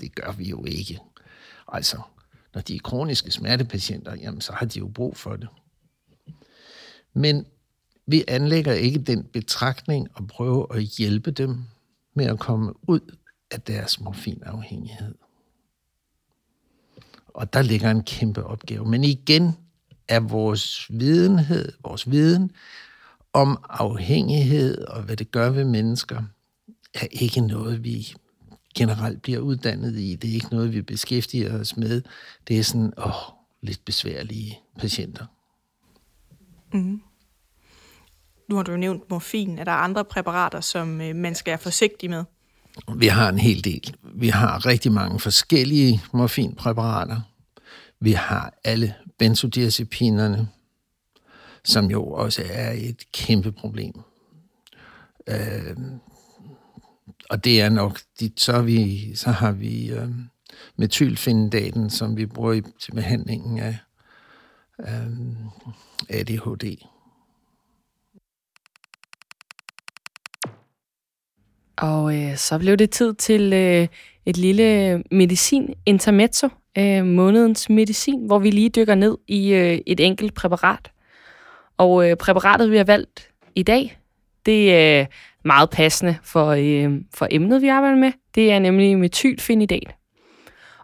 Det 0.00 0.14
gør 0.14 0.32
vi 0.32 0.48
jo 0.48 0.64
ikke. 0.64 0.98
Altså, 1.72 2.00
når 2.54 2.60
de 2.60 2.74
er 2.74 2.80
kroniske 2.84 3.30
smertepatienter, 3.30 4.14
jamen 4.14 4.40
så 4.40 4.52
har 4.52 4.66
de 4.66 4.78
jo 4.78 4.88
brug 4.88 5.16
for 5.16 5.36
det. 5.36 5.48
Men 7.12 7.46
vi 8.06 8.24
anlægger 8.28 8.72
ikke 8.72 8.98
den 8.98 9.24
betragtning 9.24 10.08
og 10.14 10.26
prøver 10.26 10.72
at 10.72 10.82
hjælpe 10.82 11.30
dem 11.30 11.58
med 12.14 12.26
at 12.26 12.38
komme 12.38 12.88
ud 12.88 13.00
af 13.50 13.60
deres 13.60 14.00
morfinafhængighed. 14.00 15.14
Og 17.28 17.52
der 17.52 17.62
ligger 17.62 17.90
en 17.90 18.02
kæmpe 18.02 18.44
opgave. 18.44 18.88
Men 18.88 19.04
igen 19.04 19.56
er 20.08 20.20
vores 20.20 20.86
videnhed, 20.90 21.72
vores 21.82 22.10
viden 22.10 22.50
om 23.32 23.64
afhængighed 23.68 24.78
og 24.78 25.02
hvad 25.02 25.16
det 25.16 25.30
gør 25.30 25.50
ved 25.50 25.64
mennesker, 25.64 26.22
er 26.94 27.06
ikke 27.10 27.40
noget, 27.40 27.84
vi 27.84 28.14
generelt 28.78 29.22
bliver 29.22 29.40
uddannet 29.40 29.98
i. 29.98 30.16
Det 30.16 30.30
er 30.30 30.34
ikke 30.34 30.48
noget, 30.50 30.74
vi 30.74 30.82
beskæftiger 30.82 31.60
os 31.60 31.76
med. 31.76 32.02
Det 32.48 32.58
er 32.58 32.62
sådan, 32.62 32.92
åh, 32.98 33.12
lidt 33.62 33.84
besværlige 33.84 34.58
patienter. 34.78 35.26
Mm. 36.72 37.00
Nu 38.48 38.56
har 38.56 38.62
du 38.62 38.70
jo 38.70 38.76
nævnt 38.76 39.10
morfin. 39.10 39.58
Er 39.58 39.64
der 39.64 39.72
andre 39.72 40.04
præparater, 40.04 40.60
som 40.60 41.00
øh, 41.00 41.16
man 41.16 41.34
skal 41.34 41.50
være 41.50 41.58
forsigtig 41.58 42.10
med? 42.10 42.24
Vi 42.96 43.06
har 43.06 43.28
en 43.28 43.38
hel 43.38 43.64
del. 43.64 43.96
Vi 44.14 44.28
har 44.28 44.66
rigtig 44.66 44.92
mange 44.92 45.20
forskellige 45.20 46.02
morfinpræparater. 46.12 47.20
Vi 48.00 48.12
har 48.12 48.54
alle 48.64 48.94
benzodiazepinerne, 49.18 50.48
som 51.64 51.90
jo 51.90 52.04
også 52.04 52.42
er 52.50 52.72
et 52.72 53.12
kæmpe 53.12 53.52
problem. 53.52 53.94
Øh, 55.28 55.76
og 57.30 57.44
det 57.44 57.60
er 57.60 57.68
nok, 57.68 58.00
de, 58.20 58.30
så, 58.36 58.52
er 58.52 58.62
vi, 58.62 59.10
så 59.14 59.30
har 59.30 59.52
vi 59.52 59.90
øh, 59.90 60.08
metylfenidaten, 60.76 61.90
som 61.90 62.16
vi 62.16 62.26
bruger 62.26 62.52
i, 62.52 62.62
til 62.80 62.92
behandlingen 62.92 63.58
af 63.58 63.76
øh, 64.80 65.06
ADHD. 66.08 66.76
Og 71.76 72.16
øh, 72.16 72.36
så 72.36 72.58
blev 72.58 72.76
det 72.76 72.90
tid 72.90 73.14
til 73.14 73.52
øh, 73.52 73.88
et 74.26 74.36
lille 74.36 74.98
medicin 75.10 75.74
intermezzo, 75.86 76.48
øh, 76.78 77.04
månedens 77.04 77.70
medicin, 77.70 78.26
hvor 78.26 78.38
vi 78.38 78.50
lige 78.50 78.68
dykker 78.68 78.94
ned 78.94 79.18
i 79.26 79.52
øh, 79.52 79.78
et 79.86 80.00
enkelt 80.00 80.34
præparat. 80.34 80.90
Og 81.76 82.10
øh, 82.10 82.16
præparatet, 82.16 82.70
vi 82.70 82.76
har 82.76 82.84
valgt 82.84 83.30
i 83.54 83.62
dag, 83.62 83.98
det 84.46 84.74
er 84.74 85.06
meget 85.48 85.70
passende 85.70 86.16
for, 86.22 86.46
øh, 86.46 87.00
for 87.14 87.28
emnet, 87.30 87.62
vi 87.62 87.68
arbejder 87.68 87.96
med. 87.96 88.12
Det 88.34 88.52
er 88.52 88.58
nemlig 88.58 88.98
metylfenidat. 88.98 89.94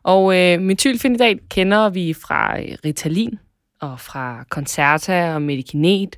Og 0.03 0.37
øh, 0.39 0.61
metylfenidat 0.61 1.39
kender 1.51 1.89
vi 1.89 2.13
fra 2.13 2.61
øh, 2.61 2.77
Ritalin 2.85 3.39
og 3.81 4.01
fra 4.01 4.45
Concerta 4.51 5.35
og 5.35 5.43
Medikinet, 5.43 6.17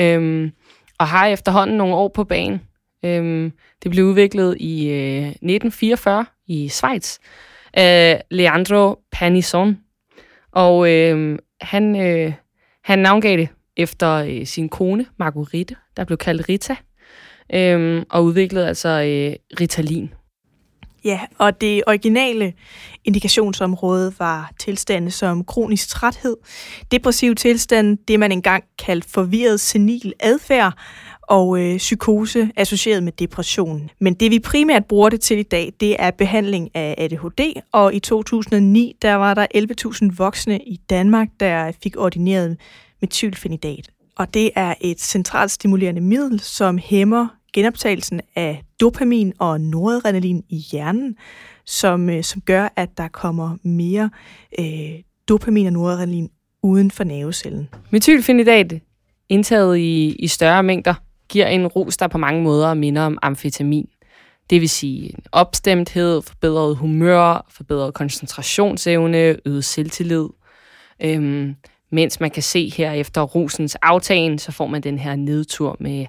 øh, 0.00 0.50
og 0.98 1.06
har 1.06 1.26
efterhånden 1.26 1.76
nogle 1.76 1.94
år 1.94 2.08
på 2.08 2.24
banen. 2.24 2.60
Øh, 3.04 3.50
det 3.82 3.90
blev 3.90 4.04
udviklet 4.04 4.56
i 4.60 4.88
øh, 4.88 5.28
1944 5.28 6.26
i 6.46 6.68
Schweiz 6.68 7.18
af 7.72 8.22
Leandro 8.30 8.96
Panison, 9.12 9.78
og 10.52 10.92
øh, 10.92 11.38
han, 11.60 11.96
øh, 12.00 12.32
han 12.84 12.98
navngav 12.98 13.36
det 13.36 13.48
efter 13.76 14.12
øh, 14.12 14.46
sin 14.46 14.68
kone, 14.68 15.06
Marguerite, 15.18 15.76
der 15.96 16.04
blev 16.04 16.18
kaldt 16.18 16.48
Rita, 16.48 16.76
øhm, 17.54 18.04
og 18.10 18.24
udviklede 18.24 18.68
altså 18.68 18.88
øh, 18.88 19.58
Ritalin. 19.60 20.10
Ja, 21.04 21.20
og 21.38 21.60
det 21.60 21.82
originale 21.86 22.52
indikationsområde 23.04 24.12
var 24.18 24.52
tilstande 24.58 25.10
som 25.10 25.44
kronisk 25.44 25.88
træthed, 25.88 26.36
depressiv 26.90 27.34
tilstand, 27.34 27.98
det 28.08 28.20
man 28.20 28.32
engang 28.32 28.64
kaldte 28.78 29.08
forvirret 29.08 29.60
senil 29.60 30.12
adfærd, 30.20 30.72
og 31.22 31.60
øh, 31.60 31.76
psykose 31.76 32.50
associeret 32.56 33.02
med 33.02 33.12
depression. 33.12 33.90
Men 34.00 34.14
det 34.14 34.30
vi 34.30 34.38
primært 34.38 34.84
bruger 34.84 35.08
det 35.08 35.20
til 35.20 35.38
i 35.38 35.42
dag, 35.42 35.72
det 35.80 35.96
er 35.98 36.10
behandling 36.10 36.70
af 36.74 36.94
ADHD, 36.98 37.60
og 37.72 37.94
i 37.94 37.98
2009 37.98 38.96
der 39.02 39.14
var 39.14 39.34
der 39.34 39.46
11.000 39.54 40.16
voksne 40.16 40.58
i 40.58 40.80
Danmark, 40.90 41.28
der 41.40 41.72
fik 41.82 41.96
ordineret 41.96 42.56
metylfenidat. 43.00 43.90
Og 44.16 44.34
det 44.34 44.50
er 44.54 44.74
et 44.80 45.00
centralt 45.00 45.50
stimulerende 45.50 46.00
middel, 46.00 46.40
som 46.40 46.78
hæmmer 46.78 47.35
genoptagelsen 47.56 48.20
af 48.34 48.62
dopamin 48.80 49.32
og 49.38 49.60
noradrenalin 49.60 50.44
i 50.48 50.56
hjernen, 50.56 51.16
som, 51.64 52.10
øh, 52.10 52.24
som 52.24 52.40
gør, 52.40 52.68
at 52.76 52.88
der 52.96 53.08
kommer 53.08 53.56
mere 53.62 54.10
øh, 54.58 55.00
dopamin 55.28 55.66
og 55.66 55.72
noradrenalin 55.72 56.30
uden 56.62 56.90
for 56.90 57.04
nervecellen. 57.04 57.68
Metylfenidat, 57.90 58.74
indtaget 59.28 59.78
i, 59.78 60.16
i 60.18 60.26
større 60.26 60.62
mængder, 60.62 60.94
giver 61.28 61.46
en 61.46 61.66
rus, 61.66 61.96
der 61.96 62.08
på 62.08 62.18
mange 62.18 62.42
måder 62.42 62.74
minder 62.74 63.02
om 63.02 63.18
amfetamin. 63.22 63.88
Det 64.50 64.60
vil 64.60 64.68
sige 64.68 65.02
en 65.02 65.24
opstemthed, 65.32 66.22
forbedret 66.22 66.76
humør, 66.76 67.46
forbedret 67.50 67.94
koncentrationsevne, 67.94 69.36
øget 69.46 69.64
selvtillid. 69.64 70.28
Øhm, 71.02 71.54
mens 71.92 72.20
man 72.20 72.30
kan 72.30 72.42
se 72.42 72.72
her 72.76 72.92
efter 72.92 73.22
rusens 73.22 73.76
aftagen, 73.82 74.38
så 74.38 74.52
får 74.52 74.66
man 74.66 74.82
den 74.82 74.98
her 74.98 75.16
nedtur 75.16 75.76
med 75.80 76.06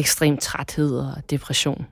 ekstrem 0.00 0.36
træthed 0.36 0.98
og 0.98 1.30
depression. 1.30 1.86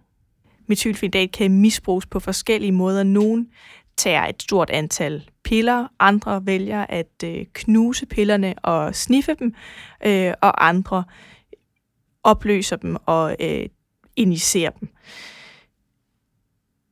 Methylfenidat 0.67 1.33
kan 1.33 1.51
misbruges 1.51 2.07
på 2.07 2.21
forskellige 2.21 2.73
måder. 2.73 3.03
Nogen 3.03 3.49
tager 3.97 4.27
et 4.27 4.43
stort 4.43 4.71
antal 4.71 5.31
piller, 5.45 5.87
andre 5.99 6.47
vælger 6.47 6.87
at 6.89 7.25
øh, 7.25 7.47
knuse 7.53 8.07
pillerne 8.07 8.55
og 8.63 8.95
sniffe 8.95 9.35
dem, 9.35 9.55
øh, 10.07 10.33
og 10.43 10.69
andre 10.69 11.05
opløser 12.25 12.77
dem 12.77 12.97
og 13.07 13.37
øh, 13.41 13.67
injicerer 14.17 14.71
dem. 14.71 14.89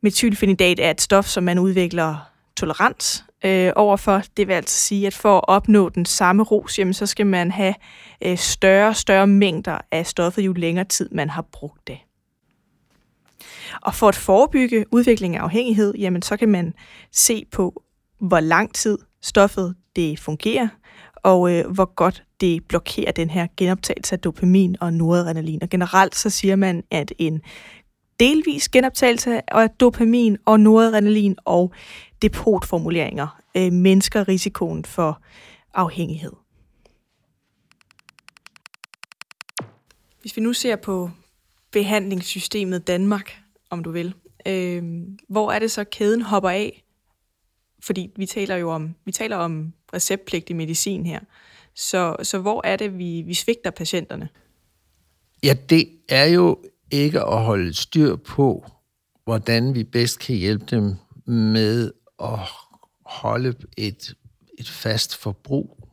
Methylfenidat 0.03 0.81
er 0.81 0.91
et 0.91 1.01
stof, 1.01 1.27
som 1.27 1.45
man 1.45 1.59
udvikler 1.59 2.36
tolerant 2.57 3.25
øh, 3.45 3.73
overfor. 3.77 4.23
Det 4.37 4.49
vil 4.49 4.55
altså 4.55 4.79
sige, 4.79 5.07
at 5.07 5.15
for 5.15 5.37
at 5.37 5.45
opnå 5.49 5.89
den 5.89 6.05
samme 6.05 6.43
ros, 6.43 6.79
jamen, 6.79 6.95
så 6.95 7.07
skal 7.07 7.27
man 7.27 7.51
have 7.51 7.75
øh, 8.25 8.39
større 8.39 8.89
og 8.89 8.97
større 8.97 9.27
mængder 9.27 9.79
af 9.93 10.07
stoffet, 10.07 10.43
jo 10.43 10.53
længere 10.53 10.85
tid 10.85 11.09
man 11.13 11.31
har 11.31 11.43
brugt 11.53 11.87
det. 11.87 11.99
Og 13.83 13.95
for 13.95 14.09
at 14.09 14.15
forebygge 14.15 14.85
udvikling 14.91 15.37
af 15.37 15.41
afhængighed, 15.41 15.95
jamen, 15.95 16.23
så 16.23 16.37
kan 16.37 16.49
man 16.49 16.75
se 17.13 17.45
på, 17.53 17.83
hvor 18.21 18.41
lang 18.41 18.75
tid 18.75 18.99
stoffet 19.23 19.75
det 19.97 20.19
fungerer, 20.19 20.69
og 21.17 21.53
øh, 21.53 21.71
hvor 21.71 21.95
godt 21.95 22.23
det 22.41 22.65
blokerer 22.69 23.13
den 23.13 23.31
her 23.31 23.47
genoptagelse 23.57 24.15
af 24.15 24.21
dopamin 24.21 24.77
og 24.81 24.93
noradrenalin. 24.93 25.63
Og 25.63 25.69
generelt 25.69 26.15
så 26.15 26.31
siger 26.31 26.57
man, 26.57 26.83
at 26.91 27.13
en 27.19 27.41
delvis 28.21 28.69
genoptagelse 28.69 29.55
af 29.55 29.71
dopamin 29.71 30.37
og 30.45 30.61
noradrenalin 30.61 31.37
og 31.45 31.73
depotformuleringer 32.23 33.41
øh, 33.57 33.73
mindsker 33.73 34.29
risikoen 34.29 34.85
for 34.85 35.23
afhængighed. 35.75 36.33
Hvis 40.21 40.37
vi 40.37 40.43
nu 40.43 40.53
ser 40.53 40.77
på 40.77 41.11
behandlingssystemet 41.73 42.87
Danmark, 42.87 43.39
om 43.71 43.83
du 43.83 43.91
vil, 43.91 44.15
øh, 44.47 44.83
hvor 45.29 45.53
er 45.53 45.59
det 45.59 45.71
så 45.71 45.85
kæden 45.85 46.23
hopper 46.23 46.51
af? 46.51 46.85
Fordi 47.81 48.11
vi 48.17 48.27
taler 48.27 48.57
jo 48.57 48.71
om, 48.71 48.95
vi 49.05 49.13
taler 49.13 49.37
om 49.37 49.73
receptpligtig 49.95 50.57
medicin 50.57 51.07
her. 51.07 51.21
Så, 51.75 52.17
så 52.23 52.39
hvor 52.39 52.67
er 52.67 52.77
det, 52.77 52.99
vi, 52.99 53.23
vi 53.27 53.35
svigter 53.35 53.71
patienterne? 53.71 54.29
Ja, 55.43 55.55
det 55.69 55.89
er 56.09 56.25
jo 56.25 56.59
ikke 56.91 57.21
at 57.21 57.45
holde 57.45 57.75
styr 57.75 58.17
på, 58.17 58.67
hvordan 59.25 59.75
vi 59.75 59.85
bedst 59.85 60.19
kan 60.19 60.37
hjælpe 60.37 60.65
dem 60.71 60.95
med 61.35 61.93
at 62.23 62.39
holde 63.05 63.55
et, 63.77 64.15
et 64.59 64.69
fast 64.69 65.17
forbrug. 65.17 65.89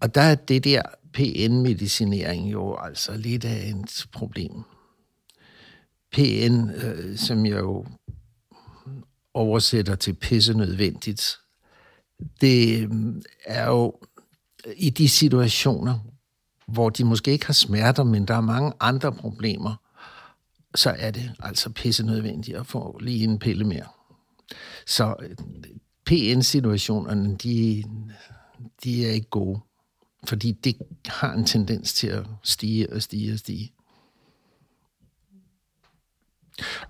Og 0.00 0.14
der 0.14 0.20
er 0.20 0.34
det 0.34 0.64
der 0.64 0.82
PN-medicinering 1.12 2.52
jo 2.52 2.76
altså 2.76 3.16
lidt 3.16 3.44
af 3.44 3.68
et 3.68 4.06
problem. 4.12 4.52
PN, 6.12 6.70
øh, 6.70 7.16
som 7.16 7.46
jeg 7.46 7.58
jo 7.58 7.86
oversætter 9.34 9.94
til 9.94 10.14
pisse 10.14 10.54
nødvendigt, 10.54 11.38
det 12.40 12.82
øh, 12.82 12.90
er 13.44 13.66
jo 13.66 14.00
i 14.76 14.90
de 14.90 15.08
situationer, 15.08 15.98
hvor 16.68 16.90
de 16.90 17.04
måske 17.04 17.30
ikke 17.30 17.46
har 17.46 17.52
smerter, 17.52 18.04
men 18.04 18.28
der 18.28 18.34
er 18.34 18.40
mange 18.40 18.72
andre 18.80 19.12
problemer, 19.12 19.74
så 20.74 20.94
er 20.98 21.10
det 21.10 21.32
altså 21.40 21.70
pisse 21.70 22.06
nødvendigt 22.06 22.56
at 22.56 22.66
få 22.66 22.98
lige 22.98 23.24
en 23.24 23.38
pille 23.38 23.64
mere. 23.64 23.86
Så 24.86 25.14
øh, 25.22 25.36
PN-situationerne, 26.06 27.36
de, 27.36 27.84
de 28.84 29.06
er 29.06 29.10
ikke 29.10 29.30
gode, 29.30 29.60
fordi 30.24 30.52
det 30.52 30.76
har 31.06 31.32
en 31.32 31.44
tendens 31.44 31.92
til 31.92 32.06
at 32.06 32.26
stige 32.42 32.92
og 32.92 33.02
stige 33.02 33.32
og 33.32 33.38
stige. 33.38 33.72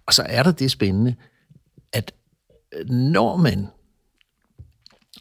Og 0.07 0.15
så 0.15 0.23
er 0.23 0.43
der 0.43 0.53
det 0.53 0.71
spændende, 0.71 1.15
at 1.93 2.15
øh, 2.73 2.89
når 2.91 3.37
man 3.37 3.67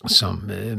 som 0.07 0.49
øh, 0.49 0.77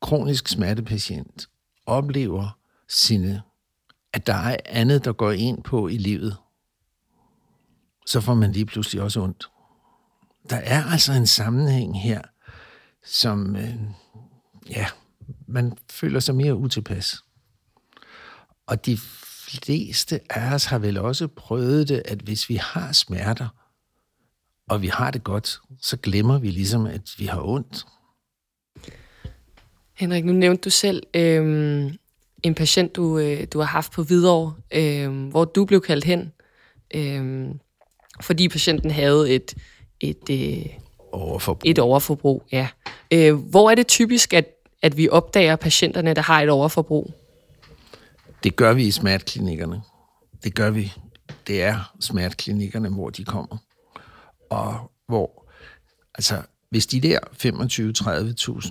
kronisk 0.00 0.48
smertepatient 0.48 1.48
oplever 1.86 2.58
sine, 2.88 3.42
at 4.12 4.26
der 4.26 4.34
er 4.34 4.56
andet, 4.64 5.04
der 5.04 5.12
går 5.12 5.30
ind 5.30 5.62
på 5.62 5.88
i 5.88 5.96
livet, 5.96 6.36
så 8.06 8.20
får 8.20 8.34
man 8.34 8.52
lige 8.52 8.66
pludselig 8.66 9.02
også 9.02 9.20
ondt. 9.20 9.50
Der 10.50 10.56
er 10.56 10.84
altså 10.84 11.12
en 11.12 11.26
sammenhæng 11.26 12.02
her, 12.02 12.22
som, 13.04 13.56
øh, 13.56 13.74
ja, 14.70 14.86
man 15.46 15.78
føler 15.90 16.20
sig 16.20 16.34
mere 16.34 16.54
utilpas. 16.56 17.24
Og 18.66 18.86
de 18.86 18.98
fleste 19.48 20.20
af 20.30 20.54
os 20.54 20.64
har 20.64 20.78
vel 20.78 20.98
også 20.98 21.28
prøvet 21.28 21.88
det, 21.88 22.02
at 22.04 22.18
hvis 22.18 22.48
vi 22.48 22.54
har 22.54 22.92
smerter, 22.92 23.48
og 24.68 24.82
vi 24.82 24.86
har 24.86 25.10
det 25.10 25.24
godt, 25.24 25.60
så 25.80 25.96
glemmer 25.96 26.38
vi 26.38 26.50
ligesom, 26.50 26.86
at 26.86 27.14
vi 27.18 27.26
har 27.26 27.42
ondt. 27.42 27.86
Henrik, 29.94 30.24
nu 30.24 30.32
nævnte 30.32 30.62
du 30.62 30.70
selv 30.70 31.02
øh, 31.14 31.92
en 32.42 32.54
patient, 32.54 32.96
du, 32.96 33.18
øh, 33.18 33.46
du 33.52 33.58
har 33.58 33.66
haft 33.66 33.92
på 33.92 34.02
Hvidovre, 34.02 34.54
øh, 34.72 35.28
hvor 35.28 35.44
du 35.44 35.64
blev 35.64 35.80
kaldt 35.80 36.04
hen, 36.04 36.32
øh, 36.94 37.48
fordi 38.20 38.48
patienten 38.48 38.90
havde 38.90 39.34
et, 39.34 39.54
et, 40.00 40.30
øh, 40.30 40.66
overforbrug. 41.12 41.70
et 41.70 41.78
overforbrug. 41.78 42.42
Ja. 42.52 42.68
Øh, 43.10 43.34
hvor 43.34 43.70
er 43.70 43.74
det 43.74 43.86
typisk, 43.86 44.32
at, 44.32 44.46
at 44.82 44.96
vi 44.96 45.08
opdager 45.08 45.56
patienterne, 45.56 46.14
der 46.14 46.22
har 46.22 46.42
et 46.42 46.50
overforbrug? 46.50 47.14
Det 48.44 48.56
gør 48.56 48.72
vi 48.72 48.86
i 48.86 48.90
smerteklinikkerne. 48.90 49.82
Det 50.44 50.54
gør 50.54 50.70
vi. 50.70 50.92
Det 51.46 51.62
er 51.62 51.94
smerteklinikkerne, 52.00 52.88
hvor 52.88 53.10
de 53.10 53.24
kommer. 53.24 53.56
Og 54.50 54.90
hvor, 55.06 55.48
altså, 56.14 56.42
hvis 56.74 56.86
de 56.86 57.00
der 57.00 57.18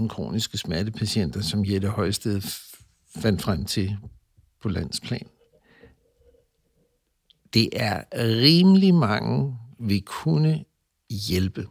25-30.000 0.02 0.08
kroniske 0.08 0.58
smertepatienter, 0.58 1.42
som 1.42 1.66
Jette 1.66 1.88
Højsted 1.88 2.42
fandt 3.16 3.42
frem 3.42 3.66
til 3.66 3.98
på 4.62 4.70
landsplan, 4.70 5.28
det 7.54 7.70
er 7.74 8.04
rimelig 8.16 8.96
mange, 8.96 9.58
vi 9.80 10.00
kunne 10.00 10.66
hjælpe. 11.28 11.68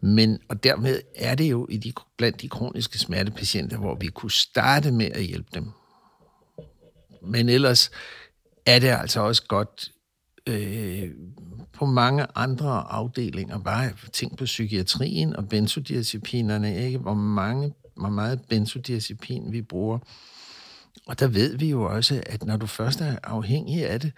Men, 0.00 0.38
og 0.48 0.64
dermed 0.64 1.00
er 1.14 1.34
det 1.34 1.50
jo 1.50 1.66
i 1.70 1.76
de, 1.76 1.92
blandt 2.16 2.40
de 2.40 2.48
kroniske 2.48 2.98
smertepatienter, 2.98 3.78
hvor 3.78 3.94
vi 3.94 4.06
kunne 4.06 4.32
starte 4.32 4.92
med 4.92 5.06
at 5.06 5.24
hjælpe 5.24 5.50
dem. 5.54 5.70
Men 7.22 7.48
ellers 7.48 7.90
er 8.66 8.78
det 8.78 8.88
altså 8.88 9.20
også 9.20 9.42
godt 9.48 9.92
øh, 10.46 11.10
på 11.74 11.86
mange 11.86 12.26
andre 12.34 12.92
afdelinger, 12.92 13.58
bare 13.58 13.92
ting 14.12 14.36
på 14.36 14.44
psykiatrien 14.44 15.36
og 15.36 15.48
benzodiazepinerne, 15.48 16.84
ikke? 16.84 16.98
Hvor, 16.98 17.14
mange, 17.14 17.74
hvor 17.94 18.08
meget 18.08 18.40
benzodiazepin 18.48 19.52
vi 19.52 19.62
bruger. 19.62 19.98
Og 21.06 21.20
der 21.20 21.28
ved 21.28 21.58
vi 21.58 21.70
jo 21.70 21.82
også, 21.82 22.22
at 22.26 22.44
når 22.44 22.56
du 22.56 22.66
først 22.66 23.00
er 23.00 23.16
afhængig 23.22 23.86
af 23.86 24.00
det, 24.00 24.12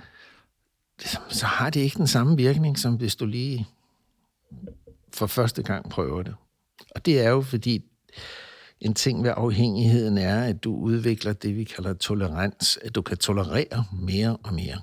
så 1.29 1.47
har 1.47 1.71
det 1.71 1.81
ikke 1.81 1.99
den 1.99 2.07
samme 2.07 2.37
virkning, 2.37 2.79
som 2.79 2.95
hvis 2.95 3.17
du 3.17 3.27
lige 3.27 3.67
for 5.15 5.27
første 5.27 5.63
gang 5.63 5.91
prøver 5.91 6.23
det. 6.23 6.35
Og 6.95 7.07
det 7.07 7.21
er 7.21 7.31
jo 7.31 7.43
fordi, 7.43 7.85
en 8.81 8.95
ting 8.95 9.25
ved 9.25 9.33
afhængigheden 9.37 10.19
er, 10.19 10.45
at 10.45 10.65
du 10.65 10.77
udvikler 10.77 11.33
det, 11.33 11.57
vi 11.57 11.65
kalder 11.65 11.95
tolerans, 11.95 12.79
at 12.83 12.95
du 12.95 13.03
kan 13.03 13.17
tolerere 13.17 13.85
mere 13.93 14.37
og 14.37 14.55
mere. 14.55 14.83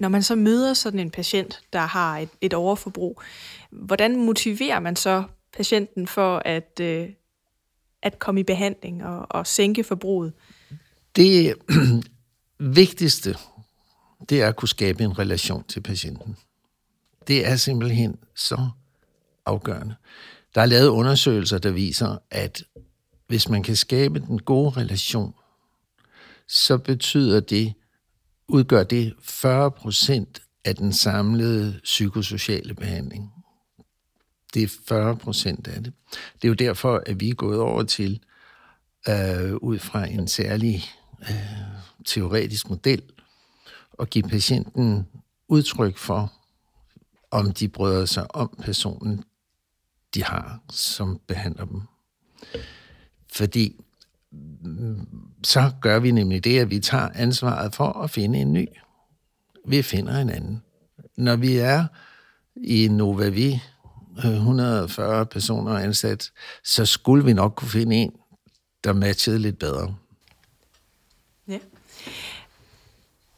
Når 0.00 0.08
man 0.08 0.22
så 0.22 0.34
møder 0.34 0.74
sådan 0.74 1.00
en 1.00 1.10
patient, 1.10 1.60
der 1.72 1.78
har 1.80 2.18
et, 2.18 2.28
et 2.40 2.54
overforbrug, 2.54 3.22
hvordan 3.70 4.16
motiverer 4.16 4.80
man 4.80 4.96
så 4.96 5.24
patienten 5.52 6.06
for 6.06 6.42
at, 6.44 6.80
øh, 6.80 7.08
at 8.02 8.18
komme 8.18 8.40
i 8.40 8.44
behandling 8.44 9.04
og, 9.04 9.26
og 9.30 9.46
sænke 9.46 9.84
forbruget? 9.84 10.32
Det 11.16 11.54
vigtigste, 12.58 13.36
det 14.28 14.42
er 14.42 14.48
at 14.48 14.56
kunne 14.56 14.68
skabe 14.68 15.04
en 15.04 15.18
relation 15.18 15.64
til 15.68 15.80
patienten. 15.80 16.36
Det 17.28 17.46
er 17.46 17.56
simpelthen 17.56 18.18
så 18.34 18.68
afgørende. 19.46 19.94
Der 20.54 20.60
er 20.60 20.66
lavet 20.66 20.88
undersøgelser, 20.88 21.58
der 21.58 21.70
viser, 21.70 22.18
at 22.30 22.62
hvis 23.26 23.48
man 23.48 23.62
kan 23.62 23.76
skabe 23.76 24.20
den 24.20 24.38
gode 24.38 24.70
relation, 24.70 25.34
så 26.48 26.78
betyder 26.78 27.40
det, 27.40 27.74
udgør 28.50 28.82
det 28.82 29.14
40 29.22 29.70
procent 29.70 30.42
af 30.64 30.76
den 30.76 30.92
samlede 30.92 31.80
psykosociale 31.84 32.74
behandling. 32.74 33.32
Det 34.54 34.62
er 34.62 34.68
40 34.88 35.16
procent 35.16 35.68
af 35.68 35.84
det. 35.84 35.92
Det 36.12 36.44
er 36.44 36.48
jo 36.48 36.54
derfor, 36.54 37.02
at 37.06 37.20
vi 37.20 37.28
er 37.28 37.34
gået 37.34 37.60
over 37.60 37.82
til, 37.82 38.20
øh, 39.08 39.54
ud 39.54 39.78
fra 39.78 40.06
en 40.06 40.28
særlig 40.28 40.84
øh, 41.22 41.36
teoretisk 42.04 42.70
model, 42.70 43.02
at 43.98 44.10
give 44.10 44.28
patienten 44.28 45.06
udtryk 45.48 45.96
for, 45.96 46.32
om 47.30 47.52
de 47.52 47.68
bryder 47.68 48.04
sig 48.04 48.34
om 48.34 48.58
personen, 48.62 49.24
de 50.14 50.24
har, 50.24 50.60
som 50.70 51.20
behandler 51.26 51.64
dem. 51.64 51.82
Fordi 53.32 53.80
så 55.44 55.72
gør 55.80 55.98
vi 55.98 56.10
nemlig 56.10 56.44
det, 56.44 56.58
at 56.58 56.70
vi 56.70 56.80
tager 56.80 57.08
ansvaret 57.14 57.74
for 57.74 57.84
at 57.84 58.10
finde 58.10 58.38
en 58.38 58.52
ny. 58.52 58.66
Vi 59.66 59.82
finder 59.82 60.18
en 60.18 60.30
anden. 60.30 60.62
Når 61.16 61.36
vi 61.36 61.56
er 61.56 61.84
i 62.56 62.88
Novavi, 62.88 63.60
140 64.16 65.20
øh, 65.20 65.26
personer 65.26 65.72
ansat, 65.72 66.32
så 66.64 66.86
skulle 66.86 67.24
vi 67.24 67.32
nok 67.32 67.54
kunne 67.56 67.70
finde 67.70 67.96
en, 67.96 68.12
der 68.84 68.92
matchede 68.92 69.38
lidt 69.38 69.58
bedre. 69.58 69.94
Ja. 71.48 71.58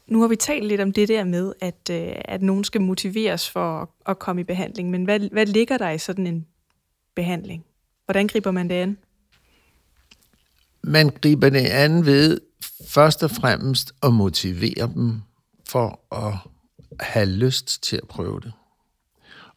Nu 0.07 0.21
har 0.21 0.27
vi 0.27 0.35
talt 0.35 0.65
lidt 0.65 0.81
om 0.81 0.93
det 0.93 1.07
der 1.07 1.23
med, 1.23 1.53
at, 1.61 1.89
øh, 1.91 2.15
at 2.25 2.41
nogen 2.41 2.63
skal 2.63 2.81
motiveres 2.81 3.49
for 3.49 3.89
at 4.05 4.19
komme 4.19 4.41
i 4.41 4.43
behandling, 4.43 4.89
men 4.89 5.03
hvad, 5.03 5.19
hvad 5.19 5.45
ligger 5.45 5.77
der 5.77 5.89
i 5.89 5.97
sådan 5.97 6.27
en 6.27 6.47
behandling? 7.15 7.65
Hvordan 8.05 8.27
griber 8.27 8.51
man 8.51 8.69
det 8.69 8.75
an? 8.75 8.97
Man 10.83 11.09
griber 11.09 11.49
det 11.49 11.65
an 11.65 12.05
ved 12.05 12.39
først 12.87 13.23
og 13.23 13.31
fremmest 13.31 13.93
at 14.03 14.13
motivere 14.13 14.91
dem 14.93 15.21
for 15.67 16.15
at 16.15 16.37
have 16.99 17.25
lyst 17.25 17.83
til 17.83 17.95
at 17.95 18.07
prøve 18.07 18.39
det. 18.39 18.53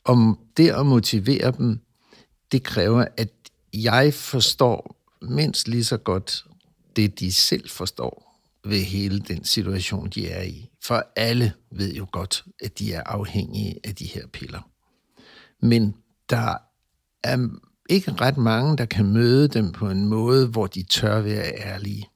Om 0.05 0.39
det 0.57 0.71
at 0.71 0.87
motivere 0.87 1.53
dem, 1.59 1.81
det 2.53 2.63
kræver, 2.63 3.05
at 3.17 3.33
jeg 3.75 4.15
forstår 4.15 4.97
mindst 5.23 5.69
lige 5.69 5.85
så 5.85 5.97
godt 5.97 6.47
det, 6.97 7.21
de 7.21 7.33
selv 7.33 7.69
forstår 7.69 8.41
ved 8.65 8.81
hele 8.81 9.21
den 9.21 9.45
situation, 9.45 10.09
de 10.09 10.29
er 10.29 10.43
i. 10.43 10.71
For 10.83 11.05
alle 11.17 11.53
ved 11.71 11.95
jo 11.95 12.07
godt, 12.13 12.45
at 12.63 12.79
de 12.79 12.93
er 12.93 13.03
afhængige 13.03 13.81
af 13.85 13.95
de 13.95 14.05
her 14.05 14.27
piller. 14.27 14.71
Men 15.61 15.95
der 16.31 16.55
er 17.23 17.49
ikke 17.89 18.13
ret 18.13 18.37
mange, 18.37 18.77
der 18.77 18.85
kan 18.85 19.07
møde 19.07 19.49
dem 19.49 19.73
på 19.73 19.91
en 19.91 20.07
måde, 20.07 20.47
hvor 20.49 20.67
de 20.67 20.83
tør 20.83 21.21
være 21.21 21.53
ærlige. 21.55 22.09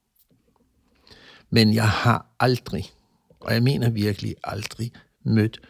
Men 1.50 1.74
jeg 1.74 1.88
har 1.88 2.26
aldrig, 2.40 2.92
og 3.40 3.54
jeg 3.54 3.62
mener 3.62 3.90
virkelig 3.90 4.34
aldrig, 4.44 4.92
mødt 5.24 5.60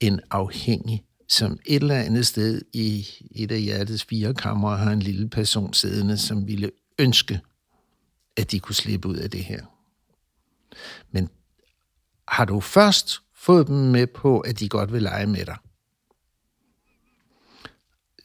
en 0.00 0.20
afhængig, 0.30 1.04
som 1.28 1.58
et 1.66 1.82
eller 1.82 1.94
andet 1.94 2.26
sted 2.26 2.62
i 2.72 3.06
et 3.30 3.52
af 3.52 3.60
hjertets 3.60 4.04
fire 4.04 4.34
kamre 4.34 4.76
har 4.76 4.92
en 4.92 5.02
lille 5.02 5.28
person 5.28 5.74
siddende, 5.74 6.18
som 6.18 6.46
ville 6.46 6.70
ønske, 6.98 7.40
at 8.36 8.50
de 8.50 8.60
kunne 8.60 8.74
slippe 8.74 9.08
ud 9.08 9.16
af 9.16 9.30
det 9.30 9.44
her. 9.44 9.64
Men 11.10 11.28
har 12.28 12.44
du 12.44 12.60
først 12.60 13.20
fået 13.34 13.66
dem 13.66 13.76
med 13.76 14.06
på, 14.06 14.40
at 14.40 14.60
de 14.60 14.68
godt 14.68 14.92
vil 14.92 15.02
lege 15.02 15.26
med 15.26 15.46
dig, 15.46 15.56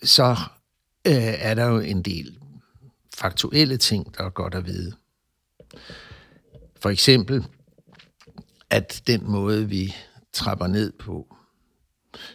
så 0.03 0.37
øh, 1.07 1.33
er 1.39 1.53
der 1.53 1.65
jo 1.65 1.79
en 1.79 2.01
del 2.01 2.37
faktuelle 3.15 3.77
ting, 3.77 4.17
der 4.17 4.23
er 4.23 4.29
godt 4.29 4.55
at 4.55 4.65
vide. 4.65 4.93
For 6.79 6.89
eksempel, 6.89 7.45
at 8.69 9.03
den 9.07 9.31
måde, 9.31 9.69
vi 9.69 9.95
trapper 10.33 10.67
ned 10.67 10.91
på, 10.91 11.35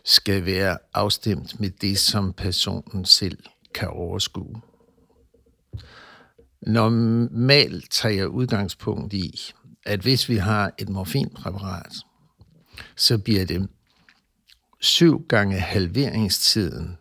skal 0.04 0.46
være 0.46 0.78
afstemt 0.94 1.60
med 1.60 1.70
det, 1.70 1.98
som 1.98 2.32
personen 2.32 3.04
selv 3.04 3.38
kan 3.74 3.88
overskue. 3.88 4.62
Normalt 6.66 7.90
tager 7.90 8.14
jeg 8.14 8.28
udgangspunkt 8.28 9.12
i, 9.12 9.40
at 9.86 10.00
hvis 10.00 10.28
vi 10.28 10.36
har 10.36 10.72
et 10.78 10.88
morfinpræparat, 10.88 11.92
så 12.96 13.18
bliver 13.18 13.44
det 13.44 13.68
syv 14.80 15.26
gange 15.26 15.60
halveringstiden, 15.60 16.96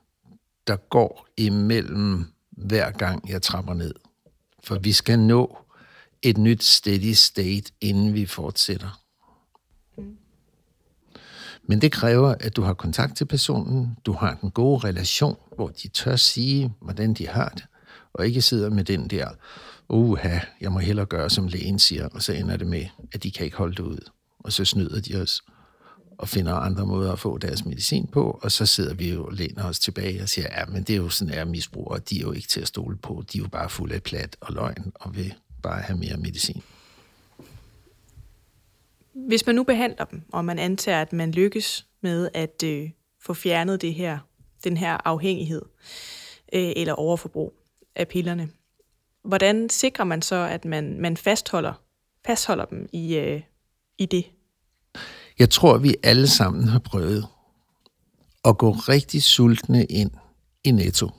der 0.69 0.75
går 0.75 1.27
imellem 1.37 2.25
hver 2.51 2.91
gang 2.91 3.29
jeg 3.29 3.41
trapper 3.41 3.73
ned. 3.73 3.93
For 4.63 4.79
vi 4.79 4.91
skal 4.91 5.19
nå 5.19 5.57
et 6.21 6.37
nyt 6.37 6.63
steady 6.63 7.13
state, 7.13 7.71
inden 7.81 8.13
vi 8.13 8.25
fortsætter. 8.25 9.01
Men 11.63 11.81
det 11.81 11.91
kræver, 11.91 12.35
at 12.39 12.55
du 12.55 12.61
har 12.61 12.73
kontakt 12.73 13.17
til 13.17 13.25
personen, 13.25 13.97
du 14.05 14.11
har 14.11 14.39
en 14.43 14.51
god 14.51 14.83
relation, 14.83 15.37
hvor 15.55 15.67
de 15.67 15.87
tør 15.87 16.15
sige, 16.15 16.73
hvordan 16.81 17.13
de 17.13 17.27
har 17.27 17.49
det, 17.49 17.65
og 18.13 18.27
ikke 18.27 18.41
sidder 18.41 18.69
med 18.69 18.83
den 18.83 19.07
der, 19.07 19.27
uha, 19.89 20.39
jeg 20.61 20.71
må 20.71 20.79
hellere 20.79 21.05
gøre, 21.05 21.29
som 21.29 21.47
lægen 21.47 21.79
siger, 21.79 22.07
og 22.07 22.21
så 22.21 22.33
ender 22.33 22.57
det 22.57 22.67
med, 22.67 22.85
at 23.13 23.23
de 23.23 23.31
kan 23.31 23.45
ikke 23.45 23.57
holde 23.57 23.75
det 23.75 23.83
ud. 23.83 24.09
Og 24.39 24.53
så 24.53 24.65
snyder 24.65 25.01
de 25.01 25.21
os 25.21 25.41
og 26.19 26.29
finder 26.29 26.53
andre 26.53 26.85
måder 26.85 27.11
at 27.13 27.19
få 27.19 27.37
deres 27.37 27.65
medicin 27.65 28.07
på, 28.07 28.39
og 28.41 28.51
så 28.51 28.65
sidder 28.65 28.93
vi 28.93 29.13
jo 29.13 29.25
og 29.25 29.33
læner 29.33 29.63
os 29.63 29.79
tilbage 29.79 30.21
og 30.21 30.29
siger, 30.29 30.47
ja, 30.59 30.65
men 30.65 30.83
det 30.83 30.93
er 30.93 30.97
jo 30.97 31.09
sådan, 31.09 31.33
at 31.33 31.47
misbrugere, 31.47 31.99
de 31.99 32.17
er 32.17 32.21
jo 32.21 32.31
ikke 32.31 32.47
til 32.47 32.61
at 32.61 32.67
stole 32.67 32.97
på, 32.97 33.23
de 33.33 33.37
er 33.37 33.41
jo 33.41 33.47
bare 33.47 33.69
fulde 33.69 33.95
af 33.95 34.03
plat 34.03 34.37
og 34.41 34.53
løgn, 34.53 34.91
og 34.95 35.15
vil 35.15 35.33
bare 35.63 35.81
have 35.81 35.99
mere 35.99 36.17
medicin. 36.17 36.63
Hvis 39.13 39.45
man 39.45 39.55
nu 39.55 39.63
behandler 39.63 40.05
dem, 40.05 40.21
og 40.31 40.45
man 40.45 40.59
antager, 40.59 41.01
at 41.01 41.13
man 41.13 41.31
lykkes 41.31 41.85
med 42.01 42.29
at 42.33 42.63
øh, 42.63 42.89
få 43.21 43.33
fjernet 43.33 43.81
det 43.81 43.93
her, 43.93 44.19
den 44.63 44.77
her 44.77 44.97
afhængighed 45.05 45.61
øh, 46.53 46.71
eller 46.75 46.93
overforbrug 46.93 47.53
af 47.95 48.07
pillerne, 48.07 48.49
hvordan 49.23 49.69
sikrer 49.69 50.05
man 50.05 50.21
så, 50.21 50.35
at 50.35 50.65
man, 50.65 51.01
man 51.01 51.17
fastholder, 51.17 51.73
fastholder 52.25 52.65
dem 52.65 52.89
i, 52.93 53.15
øh, 53.15 53.41
i 53.97 54.05
det? 54.05 54.25
Jeg 55.39 55.49
tror, 55.49 55.77
vi 55.77 55.95
alle 56.03 56.27
sammen 56.27 56.67
har 56.67 56.79
prøvet 56.79 57.27
at 58.45 58.57
gå 58.57 58.71
rigtig 58.71 59.23
sultne 59.23 59.85
ind 59.85 60.11
i 60.63 60.71
Netto. 60.71 61.09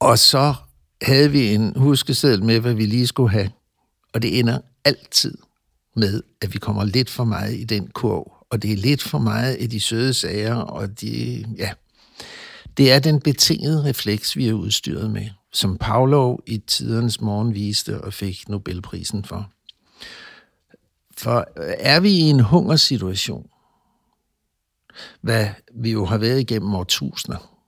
Og 0.00 0.18
så 0.18 0.54
havde 1.02 1.30
vi 1.30 1.54
en 1.54 1.76
huskeseddel 1.76 2.44
med, 2.44 2.60
hvad 2.60 2.74
vi 2.74 2.86
lige 2.86 3.06
skulle 3.06 3.30
have. 3.30 3.50
Og 4.12 4.22
det 4.22 4.38
ender 4.38 4.58
altid 4.84 5.38
med, 5.96 6.22
at 6.40 6.54
vi 6.54 6.58
kommer 6.58 6.84
lidt 6.84 7.10
for 7.10 7.24
meget 7.24 7.54
i 7.54 7.64
den 7.64 7.86
kurv. 7.86 8.32
Og 8.50 8.62
det 8.62 8.72
er 8.72 8.76
lidt 8.76 9.02
for 9.02 9.18
meget 9.18 9.56
i 9.60 9.66
de 9.66 9.80
søde 9.80 10.14
sager, 10.14 10.54
og 10.54 11.00
de, 11.00 11.44
ja, 11.58 11.72
det 12.76 12.92
er 12.92 12.98
den 12.98 13.20
betingede 13.20 13.84
refleks, 13.84 14.36
vi 14.36 14.48
er 14.48 14.52
udstyret 14.52 15.10
med, 15.10 15.26
som 15.52 15.78
Pavlov 15.78 16.42
i 16.46 16.58
tidernes 16.58 17.20
morgen 17.20 17.54
viste 17.54 18.00
og 18.00 18.12
fik 18.12 18.48
Nobelprisen 18.48 19.24
for. 19.24 19.50
For 21.22 21.38
øh, 21.56 21.74
er 21.78 22.00
vi 22.00 22.10
i 22.10 22.20
en 22.20 22.40
hungersituation, 22.40 23.50
hvad 25.20 25.48
vi 25.74 25.92
jo 25.92 26.04
har 26.04 26.18
været 26.18 26.40
igennem 26.40 26.74
årtusinder, 26.74 27.58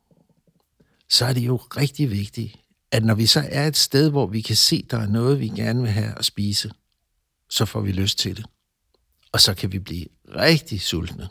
så 1.08 1.24
er 1.24 1.32
det 1.32 1.40
jo 1.40 1.56
rigtig 1.56 2.10
vigtigt, 2.10 2.56
at 2.90 3.04
når 3.04 3.14
vi 3.14 3.26
så 3.26 3.46
er 3.48 3.66
et 3.66 3.76
sted, 3.76 4.10
hvor 4.10 4.26
vi 4.26 4.40
kan 4.40 4.56
se, 4.56 4.86
der 4.90 4.98
er 4.98 5.06
noget, 5.06 5.40
vi 5.40 5.48
gerne 5.48 5.82
vil 5.82 5.90
have 5.90 6.18
at 6.18 6.24
spise, 6.24 6.72
så 7.48 7.64
får 7.64 7.80
vi 7.80 7.92
lyst 7.92 8.18
til 8.18 8.36
det. 8.36 8.46
Og 9.32 9.40
så 9.40 9.54
kan 9.54 9.72
vi 9.72 9.78
blive 9.78 10.06
rigtig 10.36 10.80
sultne. 10.80 11.28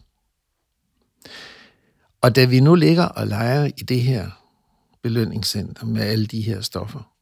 Og 2.21 2.35
da 2.35 2.45
vi 2.45 2.59
nu 2.59 2.75
ligger 2.75 3.05
og 3.05 3.27
leger 3.27 3.65
i 3.65 3.83
det 3.83 4.01
her 4.01 4.29
belønningscenter 5.01 5.85
med 5.85 6.01
alle 6.01 6.25
de 6.25 6.41
her 6.41 6.61
stoffer, 6.61 7.13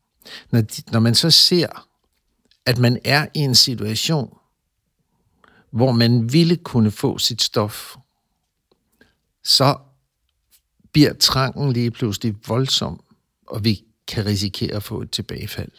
når, 0.51 0.61
de, 0.61 0.81
når 0.91 0.99
man 0.99 1.15
så 1.15 1.31
ser, 1.31 1.87
at 2.65 2.77
man 2.77 2.99
er 3.03 3.27
i 3.33 3.39
en 3.39 3.55
situation, 3.55 4.37
hvor 5.71 5.91
man 5.91 6.33
ville 6.33 6.55
kunne 6.55 6.91
få 6.91 7.17
sit 7.17 7.41
stof, 7.41 7.95
så 9.43 9.77
bliver 10.91 11.13
trangen 11.13 11.73
lige 11.73 11.91
pludselig 11.91 12.35
voldsom, 12.47 13.03
og 13.47 13.63
vi 13.63 13.83
kan 14.07 14.25
risikere 14.25 14.75
at 14.75 14.83
få 14.83 15.01
et 15.01 15.11
tilbagefald. 15.11 15.71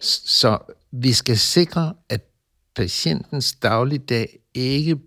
Så 0.00 0.58
vi 0.90 1.12
skal 1.12 1.38
sikre, 1.38 1.94
at 2.08 2.24
patientens 2.74 3.52
dagligdag 3.52 4.38
ikke 4.54 5.00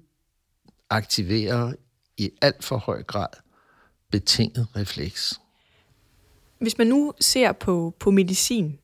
aktiverer 0.89 1.73
i 2.17 2.29
alt 2.41 2.63
for 2.63 2.77
høj 2.77 3.03
grad 3.03 3.27
betinget 4.11 4.67
refleks. 4.75 5.39
Hvis 6.59 6.77
man 6.77 6.87
nu 6.87 7.13
ser 7.19 7.51
på, 7.51 7.95
på 7.99 8.11
medicin 8.11 8.79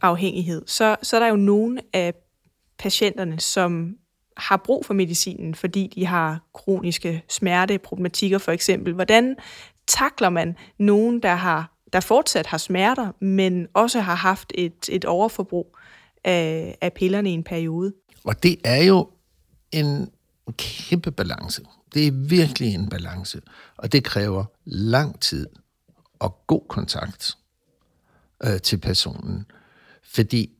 afhængighed, 0.00 0.62
så, 0.66 0.96
så 1.02 1.16
er 1.16 1.20
der 1.20 1.28
jo 1.28 1.36
nogle 1.36 1.80
af 1.92 2.14
patienterne, 2.78 3.40
som 3.40 3.96
har 4.36 4.56
brug 4.56 4.86
for 4.86 4.94
medicinen, 4.94 5.54
fordi 5.54 5.92
de 5.94 6.06
har 6.06 6.40
kroniske 6.54 7.24
smerteproblematikker 7.28 8.38
for 8.38 8.52
eksempel. 8.52 8.92
Hvordan 8.92 9.36
takler 9.86 10.28
man 10.28 10.56
nogen, 10.78 11.22
der 11.22 11.34
har 11.34 11.76
der 11.92 12.00
fortsat 12.00 12.46
har 12.46 12.58
smerter, 12.58 13.12
men 13.24 13.66
også 13.74 14.00
har 14.00 14.14
haft 14.14 14.52
et, 14.54 14.88
et 14.88 15.04
overforbrug 15.04 15.78
af, 16.24 16.78
af 16.80 16.92
pillerne 16.92 17.30
i 17.30 17.32
en 17.32 17.44
periode? 17.44 17.92
Og 18.24 18.42
det 18.42 18.56
er 18.64 18.82
jo 18.82 19.10
en 19.72 20.10
kæmpe 20.52 21.10
balance. 21.10 21.62
Det 21.94 22.06
er 22.06 22.12
virkelig 22.12 22.74
en 22.74 22.88
balance, 22.88 23.40
og 23.76 23.92
det 23.92 24.04
kræver 24.04 24.44
lang 24.64 25.20
tid 25.20 25.46
og 26.18 26.46
god 26.46 26.62
kontakt 26.68 27.36
øh, 28.44 28.60
til 28.60 28.78
personen. 28.78 29.46
Fordi 30.02 30.55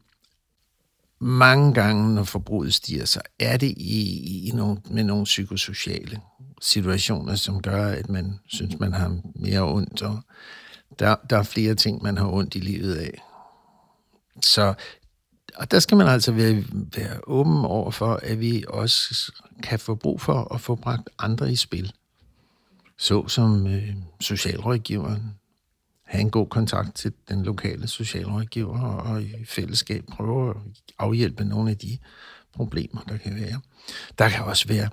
mange 1.26 1.74
gange, 1.74 2.14
når 2.14 2.24
forbruget 2.24 2.74
stiger, 2.74 3.04
så 3.04 3.20
er 3.38 3.56
det 3.56 3.74
i, 3.76 4.48
i 4.48 4.50
nogle, 4.54 4.80
med 4.90 5.04
nogle 5.04 5.24
psykosociale 5.24 6.20
situationer, 6.62 7.34
som 7.34 7.62
gør, 7.62 7.88
at 7.88 8.08
man 8.08 8.38
synes, 8.46 8.78
man 8.78 8.92
har 8.92 9.18
mere 9.34 9.62
ondt. 9.62 10.02
Og 10.02 10.20
der, 10.98 11.16
der 11.30 11.38
er 11.38 11.42
flere 11.42 11.74
ting, 11.74 12.02
man 12.02 12.18
har 12.18 12.32
ondt 12.32 12.54
i 12.54 12.58
livet 12.58 12.94
af. 12.94 13.22
Så 14.42 14.74
og 15.56 15.70
der 15.70 15.78
skal 15.78 15.96
man 15.96 16.08
altså 16.08 16.32
være, 16.32 16.64
være 16.96 17.20
åben 17.26 17.64
over 17.64 17.90
for, 17.90 18.20
at 18.22 18.40
vi 18.40 18.64
også 18.68 19.32
kan 19.62 19.78
få 19.78 19.94
brug 19.94 20.20
for 20.20 20.54
at 20.54 20.60
få 20.60 20.74
bragt 20.74 21.08
andre 21.18 21.52
i 21.52 21.56
spil. 21.56 21.92
Så 22.98 23.28
som 23.28 23.66
øh, 23.66 23.94
socialrådgiveren, 24.20 25.34
have 26.06 26.20
en 26.20 26.30
god 26.30 26.46
kontakt 26.46 26.94
til 26.94 27.12
den 27.28 27.42
lokale 27.42 27.88
socialrådgiver 27.88 28.80
og 28.80 29.22
i 29.22 29.44
fællesskab 29.44 30.04
prøve 30.12 30.50
at 30.50 30.56
afhjælpe 30.98 31.44
nogle 31.44 31.70
af 31.70 31.76
de 31.76 31.98
problemer, 32.52 33.00
der 33.00 33.16
kan 33.16 33.34
være. 33.34 33.60
Der 34.18 34.28
kan 34.28 34.44
også 34.44 34.68
være 34.68 34.88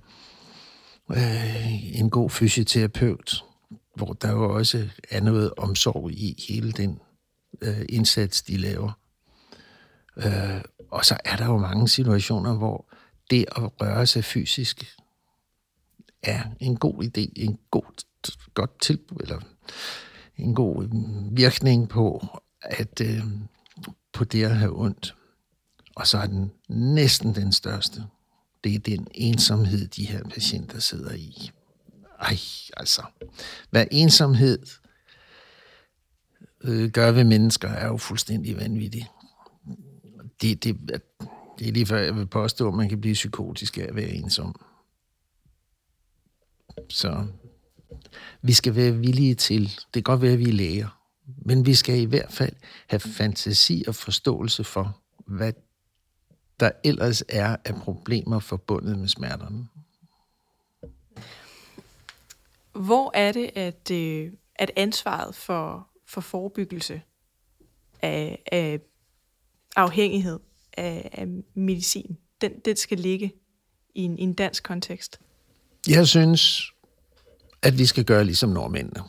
øh, 1.12 2.00
en 2.00 2.10
god 2.10 2.30
fysioterapeut, 2.30 3.44
hvor 3.96 4.14
der 4.14 4.32
jo 4.32 4.56
også 4.56 4.90
er 5.12 5.22
noget 5.22 5.54
omsorg 5.58 6.12
i 6.12 6.46
hele 6.48 6.72
den 6.72 7.00
øh, 7.62 7.86
indsats, 7.90 8.42
de 8.42 8.58
laver. 8.58 8.92
Øh, 10.18 10.62
og 10.92 11.06
så 11.06 11.18
er 11.26 11.36
der 11.36 11.46
jo 11.46 11.58
mange 11.58 11.88
situationer, 11.88 12.58
hvor 12.58 12.94
det 13.30 13.46
at 13.56 13.82
røre 13.82 14.08
sig 14.08 14.24
fysisk 14.24 14.96
er 16.24 16.44
en 16.60 16.78
god 16.78 17.04
idé, 17.04 17.34
en 17.36 17.60
god, 17.72 18.06
godt 18.54 18.80
tilbud, 18.82 19.18
eller 19.22 19.40
en 20.38 20.56
god 20.56 20.88
virkning 21.32 21.90
på, 21.90 22.28
at 22.62 23.02
øh, 23.02 23.24
på 24.14 24.24
det 24.24 24.44
at 24.44 24.56
have 24.56 24.80
ondt. 24.80 25.16
Og 25.96 26.08
så 26.08 26.18
er 26.18 26.26
den 26.26 26.52
næsten 26.70 27.36
den 27.36 27.52
største. 27.52 28.04
Det 28.64 28.76
er 28.76 28.80
den 28.80 29.08
ensomhed, 29.12 29.88
de 29.88 30.06
her 30.06 30.24
patienter 30.24 30.80
sidder 30.80 31.14
i. 31.14 31.52
Ej, 32.20 32.38
altså. 32.78 33.02
Hvad 33.70 33.86
ensomhed 33.92 34.60
øh, 36.64 36.90
gør 36.90 37.12
ved 37.12 37.24
mennesker, 37.24 37.70
er 37.70 37.88
jo 37.88 37.98
fuldstændig 37.98 38.58
vanvittigt. 38.58 39.06
Det, 40.42 40.64
det, 40.64 40.78
det 41.60 41.68
er 41.68 41.72
lige 41.72 41.86
før, 41.86 41.98
jeg 41.98 42.16
vil 42.16 42.26
påstå, 42.28 42.68
at 42.68 42.74
man 42.74 42.90
kan 42.90 43.02
blive 43.02 43.14
psykotisk 43.14 43.78
af 43.78 43.86
at 43.90 43.96
være 43.96 44.10
ensom. 44.10 44.62
Så 46.90 47.26
vi 48.42 48.54
skal 48.54 48.76
være 48.76 48.92
villige 48.92 49.36
til, 49.36 49.64
det 49.64 49.94
kan 49.94 50.04
godt 50.04 50.22
være, 50.22 50.34
at 50.34 50.40
vi 50.40 50.50
er 50.50 50.54
læger, 50.54 51.00
men 51.46 51.66
vi 51.66 51.74
skal 51.74 52.00
i 52.00 52.06
hvert 52.06 52.32
fald 52.32 52.54
have 52.88 53.00
fantasi 53.00 53.84
og 53.88 53.96
forståelse 53.96 54.64
for, 54.64 55.00
hvad 55.26 55.54
der 56.60 56.72
ellers 56.84 57.24
er 57.30 57.56
af 57.66 57.76
problemer 57.76 58.40
forbundet 58.40 59.00
med 59.00 59.08
smerterne. 59.08 59.68
Hvor 62.74 63.12
er 63.14 63.32
det, 63.32 63.50
at, 63.56 63.92
øh, 63.92 64.32
at 64.56 64.72
ansvaret 64.76 65.36
for, 65.36 65.88
for 66.06 66.22
forebyggelse 66.22 67.02
af, 68.02 68.44
af 68.52 68.80
afhængighed 69.76 70.40
af, 70.78 71.10
af 71.14 71.28
medicin, 71.54 72.18
den, 72.42 72.60
den 72.66 72.76
skal 72.76 73.00
ligge 73.00 73.34
i 73.96 74.02
en, 74.02 74.20
i 74.20 74.22
en 74.22 74.34
dansk 74.34 74.64
kontekst? 74.64 75.20
Jeg 75.88 76.08
synes, 76.08 76.73
at 77.64 77.78
vi 77.78 77.86
skal 77.86 78.04
gøre 78.04 78.24
ligesom 78.24 78.50
nordmændene. 78.50 79.04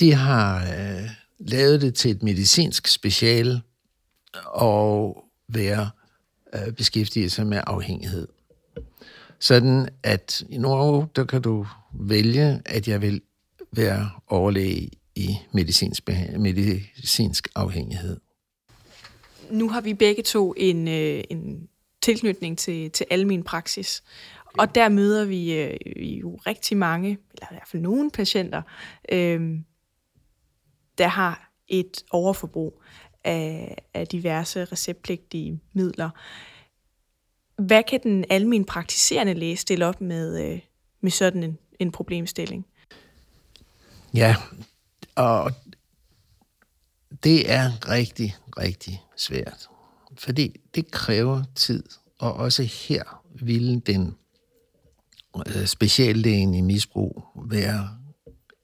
De 0.00 0.12
har 0.12 0.62
øh, 0.62 1.10
lavet 1.38 1.80
det 1.80 1.94
til 1.94 2.10
et 2.10 2.22
medicinsk 2.22 2.86
speciale 2.86 3.62
og 4.44 5.24
være 5.48 5.90
øh, 6.54 6.72
beskæftige 6.72 7.30
sig 7.30 7.46
med 7.46 7.60
afhængighed. 7.66 8.28
Sådan 9.38 9.88
at 10.02 10.44
i 10.48 10.58
Norge, 10.58 11.08
der 11.16 11.24
kan 11.24 11.42
du 11.42 11.66
vælge, 11.92 12.62
at 12.64 12.88
jeg 12.88 13.02
vil 13.02 13.20
være 13.72 14.10
overlæge 14.28 14.90
i 15.14 15.36
medicinsk, 15.52 16.08
medicinsk 16.38 17.48
afhængighed. 17.54 18.16
Nu 19.50 19.68
har 19.68 19.80
vi 19.80 19.94
begge 19.94 20.22
to 20.22 20.54
en, 20.56 20.88
øh, 20.88 21.24
en 21.30 21.68
tilknytning 22.02 22.58
til, 22.58 22.90
til 22.90 23.06
almen 23.10 23.42
praksis. 23.42 24.02
Og 24.58 24.74
der 24.74 24.88
møder 24.88 25.24
vi 25.24 25.54
øh, 25.54 25.76
jo 26.20 26.36
rigtig 26.36 26.76
mange, 26.76 27.08
eller 27.08 27.46
i 27.50 27.54
hvert 27.54 27.68
fald 27.68 27.82
nogle 27.82 28.10
patienter, 28.10 28.62
øh, 29.12 29.58
der 30.98 31.08
har 31.08 31.52
et 31.68 32.04
overforbrug 32.10 32.82
af, 33.24 33.76
af 33.94 34.06
diverse 34.06 34.64
receptpligtige 34.64 35.60
midler. 35.72 36.10
Hvad 37.62 37.82
kan 37.82 38.00
den 38.02 38.24
almindelige 38.30 38.66
praktiserende 38.66 39.34
læge 39.34 39.56
stille 39.56 39.86
op 39.86 40.00
med, 40.00 40.52
øh, 40.52 40.60
med 41.00 41.10
sådan 41.10 41.42
en, 41.42 41.58
en 41.78 41.92
problemstilling? 41.92 42.66
Ja, 44.14 44.36
og 45.14 45.52
det 47.24 47.50
er 47.50 47.88
rigtig, 47.88 48.36
rigtig 48.58 49.02
svært. 49.16 49.68
Fordi 50.18 50.60
det 50.74 50.90
kræver 50.90 51.42
tid, 51.54 51.84
og 52.18 52.34
også 52.34 52.62
her 52.62 53.22
vil 53.34 53.82
den 53.86 54.16
Øh, 55.46 55.66
speciallægen 55.66 56.54
i 56.54 56.60
misbrug 56.60 57.24
være 57.50 57.88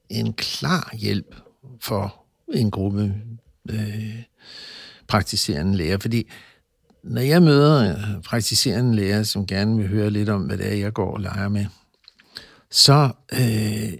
en 0.08 0.32
klar 0.32 0.94
hjælp 0.98 1.34
for 1.80 2.24
en 2.54 2.70
gruppe 2.70 3.14
øh, 3.70 4.22
praktiserende 5.08 5.76
læger. 5.76 5.98
Fordi 5.98 6.30
når 7.02 7.20
jeg 7.20 7.42
møder 7.42 7.92
øh, 7.92 8.22
praktiserende 8.22 8.96
læger, 8.96 9.22
som 9.22 9.46
gerne 9.46 9.76
vil 9.76 9.88
høre 9.88 10.10
lidt 10.10 10.28
om, 10.28 10.42
hvad 10.42 10.58
det 10.58 10.72
er, 10.72 10.76
jeg 10.76 10.92
går 10.92 11.12
og 11.12 11.20
leger 11.20 11.48
med, 11.48 11.66
så 12.70 13.10
øh, 13.32 13.98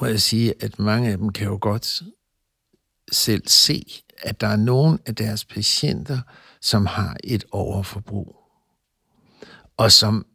må 0.00 0.06
jeg 0.06 0.20
sige, 0.20 0.54
at 0.60 0.78
mange 0.78 1.10
af 1.10 1.18
dem 1.18 1.32
kan 1.32 1.46
jo 1.46 1.58
godt 1.60 2.02
selv 3.12 3.48
se, 3.48 4.02
at 4.22 4.40
der 4.40 4.46
er 4.46 4.56
nogen 4.56 4.98
af 5.06 5.14
deres 5.14 5.44
patienter, 5.44 6.20
som 6.60 6.86
har 6.86 7.16
et 7.24 7.44
overforbrug, 7.52 8.36
og 9.76 9.92
som 9.92 10.26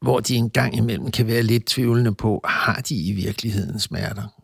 hvor 0.00 0.20
de 0.20 0.34
engang 0.34 0.76
imellem 0.76 1.10
kan 1.10 1.26
være 1.26 1.42
lidt 1.42 1.66
tvivlende 1.66 2.14
på, 2.14 2.40
har 2.44 2.80
de 2.80 2.96
i 2.96 3.12
virkeligheden 3.12 3.80
smerter? 3.80 4.40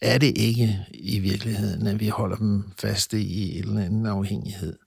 Er 0.00 0.18
det 0.18 0.38
ikke 0.38 0.86
i 0.94 1.18
virkeligheden, 1.18 1.86
at 1.86 2.00
vi 2.00 2.08
holder 2.08 2.36
dem 2.36 2.72
faste 2.78 3.20
i 3.20 3.58
en 3.58 3.64
eller 3.64 3.84
anden 3.84 4.06
afhængighed? 4.06 4.78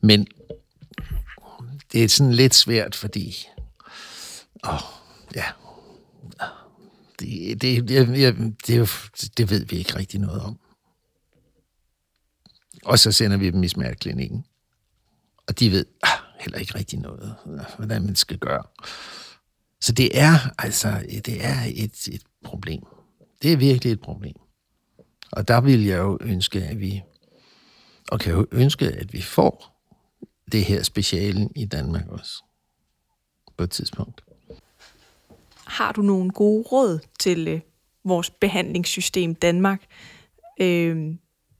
Men 0.00 0.26
det 1.92 2.04
er 2.04 2.08
sådan 2.08 2.32
lidt 2.32 2.54
svært, 2.54 2.94
fordi 2.94 3.46
åh, 4.68 4.80
ja, 5.34 5.44
det, 7.20 7.62
det, 7.62 7.88
det, 7.88 8.08
det, 8.66 8.88
det 9.36 9.50
ved 9.50 9.64
vi 9.64 9.76
ikke 9.76 9.96
rigtig 9.96 10.20
noget 10.20 10.42
om. 10.42 10.58
Og 12.84 12.98
så 12.98 13.12
sender 13.12 13.36
vi 13.36 13.50
dem 13.50 13.62
i 13.62 13.68
smerteklinikken. 13.68 14.44
Og 15.46 15.60
de 15.60 15.70
ved 15.70 15.86
ah, 16.02 16.21
heller 16.42 16.58
ikke 16.58 16.74
rigtig 16.74 16.98
noget, 16.98 17.34
hvordan 17.76 18.02
man 18.02 18.16
skal 18.16 18.38
gøre. 18.38 18.62
Så 19.80 19.92
det 19.92 20.18
er 20.18 20.34
altså 20.58 21.04
det 21.26 21.44
er 21.44 21.56
et, 21.74 22.08
et 22.08 22.22
problem. 22.44 22.82
Det 23.42 23.52
er 23.52 23.56
virkelig 23.56 23.92
et 23.92 24.00
problem. 24.00 24.36
Og 25.32 25.48
der 25.48 25.60
vil 25.60 25.84
jeg 25.84 25.98
jo 25.98 26.18
ønske, 26.20 26.62
at 26.62 26.80
vi 26.80 27.02
og 28.08 28.20
kan 28.20 28.32
jo 28.32 28.46
ønske, 28.52 28.86
at 28.86 29.12
vi 29.12 29.22
får 29.22 29.72
det 30.52 30.64
her 30.64 30.82
speciale 30.82 31.48
i 31.56 31.64
Danmark 31.64 32.08
også 32.08 32.44
på 33.56 33.64
et 33.64 33.70
tidspunkt. 33.70 34.24
Har 35.66 35.92
du 35.92 36.02
nogle 36.02 36.30
gode 36.30 36.62
råd 36.62 36.98
til 37.20 37.48
øh, 37.48 37.60
vores 38.04 38.30
behandlingssystem 38.30 39.34
Danmark 39.34 39.82
øh, 40.60 40.96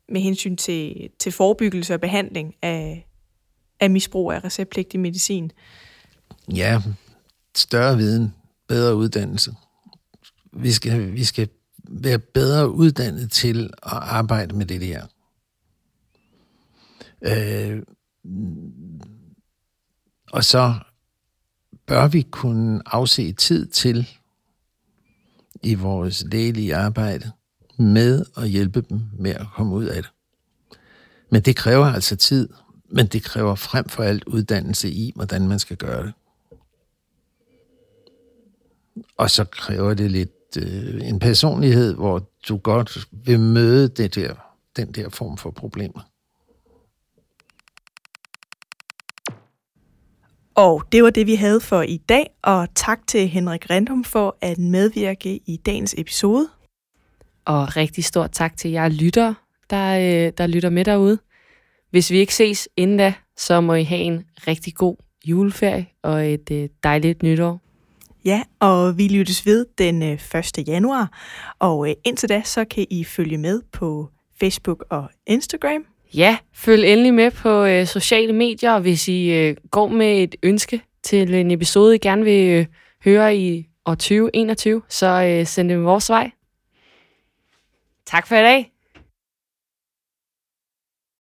med 0.08 0.20
hensyn 0.20 0.56
til, 0.56 1.10
til 1.18 1.32
forebyggelse 1.32 1.94
og 1.94 2.00
behandling 2.00 2.54
af, 2.62 3.06
af 3.82 3.90
misbrug 3.90 4.32
af 4.32 4.44
receptpligtig 4.44 5.00
medicin? 5.00 5.52
Ja, 6.54 6.82
større 7.56 7.96
viden, 7.96 8.34
bedre 8.68 8.96
uddannelse. 8.96 9.54
Vi 10.52 10.72
skal, 10.72 11.12
vi 11.12 11.24
skal 11.24 11.48
være 11.88 12.18
bedre 12.18 12.70
uddannet 12.70 13.30
til 13.30 13.64
at 13.64 13.92
arbejde 13.92 14.56
med 14.56 14.66
det 14.66 14.80
der. 14.80 15.06
Øh, 17.22 17.82
og 20.32 20.44
så 20.44 20.74
bør 21.86 22.08
vi 22.08 22.22
kunne 22.22 22.82
afse 22.86 23.32
tid 23.32 23.66
til 23.66 24.08
i 25.62 25.74
vores 25.74 26.24
lægelige 26.32 26.76
arbejde 26.76 27.30
med 27.78 28.24
at 28.36 28.48
hjælpe 28.48 28.80
dem 28.80 29.00
med 29.18 29.30
at 29.30 29.46
komme 29.54 29.74
ud 29.74 29.84
af 29.84 30.02
det. 30.02 30.12
Men 31.30 31.42
det 31.42 31.56
kræver 31.56 31.86
altså 31.86 32.16
tid, 32.16 32.48
men 32.92 33.06
det 33.06 33.22
kræver 33.22 33.54
frem 33.54 33.88
for 33.88 34.02
alt 34.02 34.24
uddannelse 34.24 34.90
i, 34.90 35.12
hvordan 35.14 35.48
man 35.48 35.58
skal 35.58 35.76
gøre 35.76 36.02
det. 36.02 36.12
Og 39.16 39.30
så 39.30 39.44
kræver 39.44 39.94
det 39.94 40.10
lidt 40.10 40.56
øh, 40.58 41.08
en 41.08 41.18
personlighed, 41.18 41.94
hvor 41.94 42.22
du 42.48 42.56
godt 42.56 43.08
vil 43.12 43.40
møde 43.40 43.88
det 43.88 44.14
der, 44.14 44.34
den 44.76 44.92
der 44.92 45.08
form 45.08 45.36
for 45.36 45.50
problemer. 45.50 46.00
Og 50.54 50.82
det 50.92 51.04
var 51.04 51.10
det, 51.10 51.26
vi 51.26 51.34
havde 51.34 51.60
for 51.60 51.82
i 51.82 51.96
dag, 51.96 52.30
og 52.42 52.68
tak 52.74 53.06
til 53.06 53.28
Henrik 53.28 53.70
Rendum 53.70 54.04
for 54.04 54.36
at 54.40 54.58
medvirke 54.58 55.40
i 55.46 55.56
dagens 55.56 55.94
episode. 55.98 56.48
Og 57.44 57.76
rigtig 57.76 58.04
stort 58.04 58.32
tak 58.32 58.56
til 58.56 58.70
jer 58.70 58.88
lyttere, 58.88 59.34
der, 59.70 59.96
øh, 59.96 60.32
der 60.38 60.46
lytter 60.46 60.70
med 60.70 60.84
derude. 60.84 61.18
Hvis 61.92 62.10
vi 62.10 62.18
ikke 62.18 62.34
ses 62.34 62.68
inden 62.76 62.96
da, 62.96 63.14
så 63.36 63.60
må 63.60 63.74
I 63.74 63.82
have 63.82 64.00
en 64.00 64.24
rigtig 64.46 64.74
god 64.74 64.96
juleferie 65.24 65.86
og 66.02 66.32
et 66.32 66.50
øh, 66.52 66.68
dejligt 66.82 67.22
nytår. 67.22 67.60
Ja, 68.24 68.42
og 68.60 68.98
vi 68.98 69.08
lyttes 69.08 69.46
ved 69.46 69.66
den 69.78 70.02
øh, 70.02 70.12
1. 70.58 70.68
januar, 70.68 71.18
og 71.58 71.88
øh, 71.88 71.94
indtil 72.04 72.28
da, 72.28 72.42
så 72.44 72.64
kan 72.64 72.86
I 72.90 73.04
følge 73.04 73.38
med 73.38 73.62
på 73.72 74.08
Facebook 74.40 74.84
og 74.90 75.10
Instagram. 75.26 75.84
Ja, 76.14 76.36
følg 76.54 76.84
endelig 76.84 77.14
med 77.14 77.30
på 77.30 77.64
øh, 77.64 77.86
sociale 77.86 78.32
medier, 78.32 78.72
og 78.72 78.80
hvis 78.80 79.08
I 79.08 79.30
øh, 79.30 79.56
går 79.70 79.88
med 79.88 80.22
et 80.22 80.36
ønske 80.42 80.82
til 81.02 81.34
en 81.34 81.50
episode, 81.50 81.94
I 81.94 81.98
gerne 81.98 82.24
vil 82.24 82.50
øh, 82.50 82.66
høre 83.04 83.36
i 83.36 83.68
år 83.86 83.94
2021, 83.94 84.82
så 84.88 85.06
øh, 85.06 85.46
send 85.46 85.68
det 85.68 85.84
vores 85.84 86.10
vej. 86.10 86.30
Tak 88.06 88.26
for 88.26 88.36
i 88.36 88.42
dag. 88.42 88.71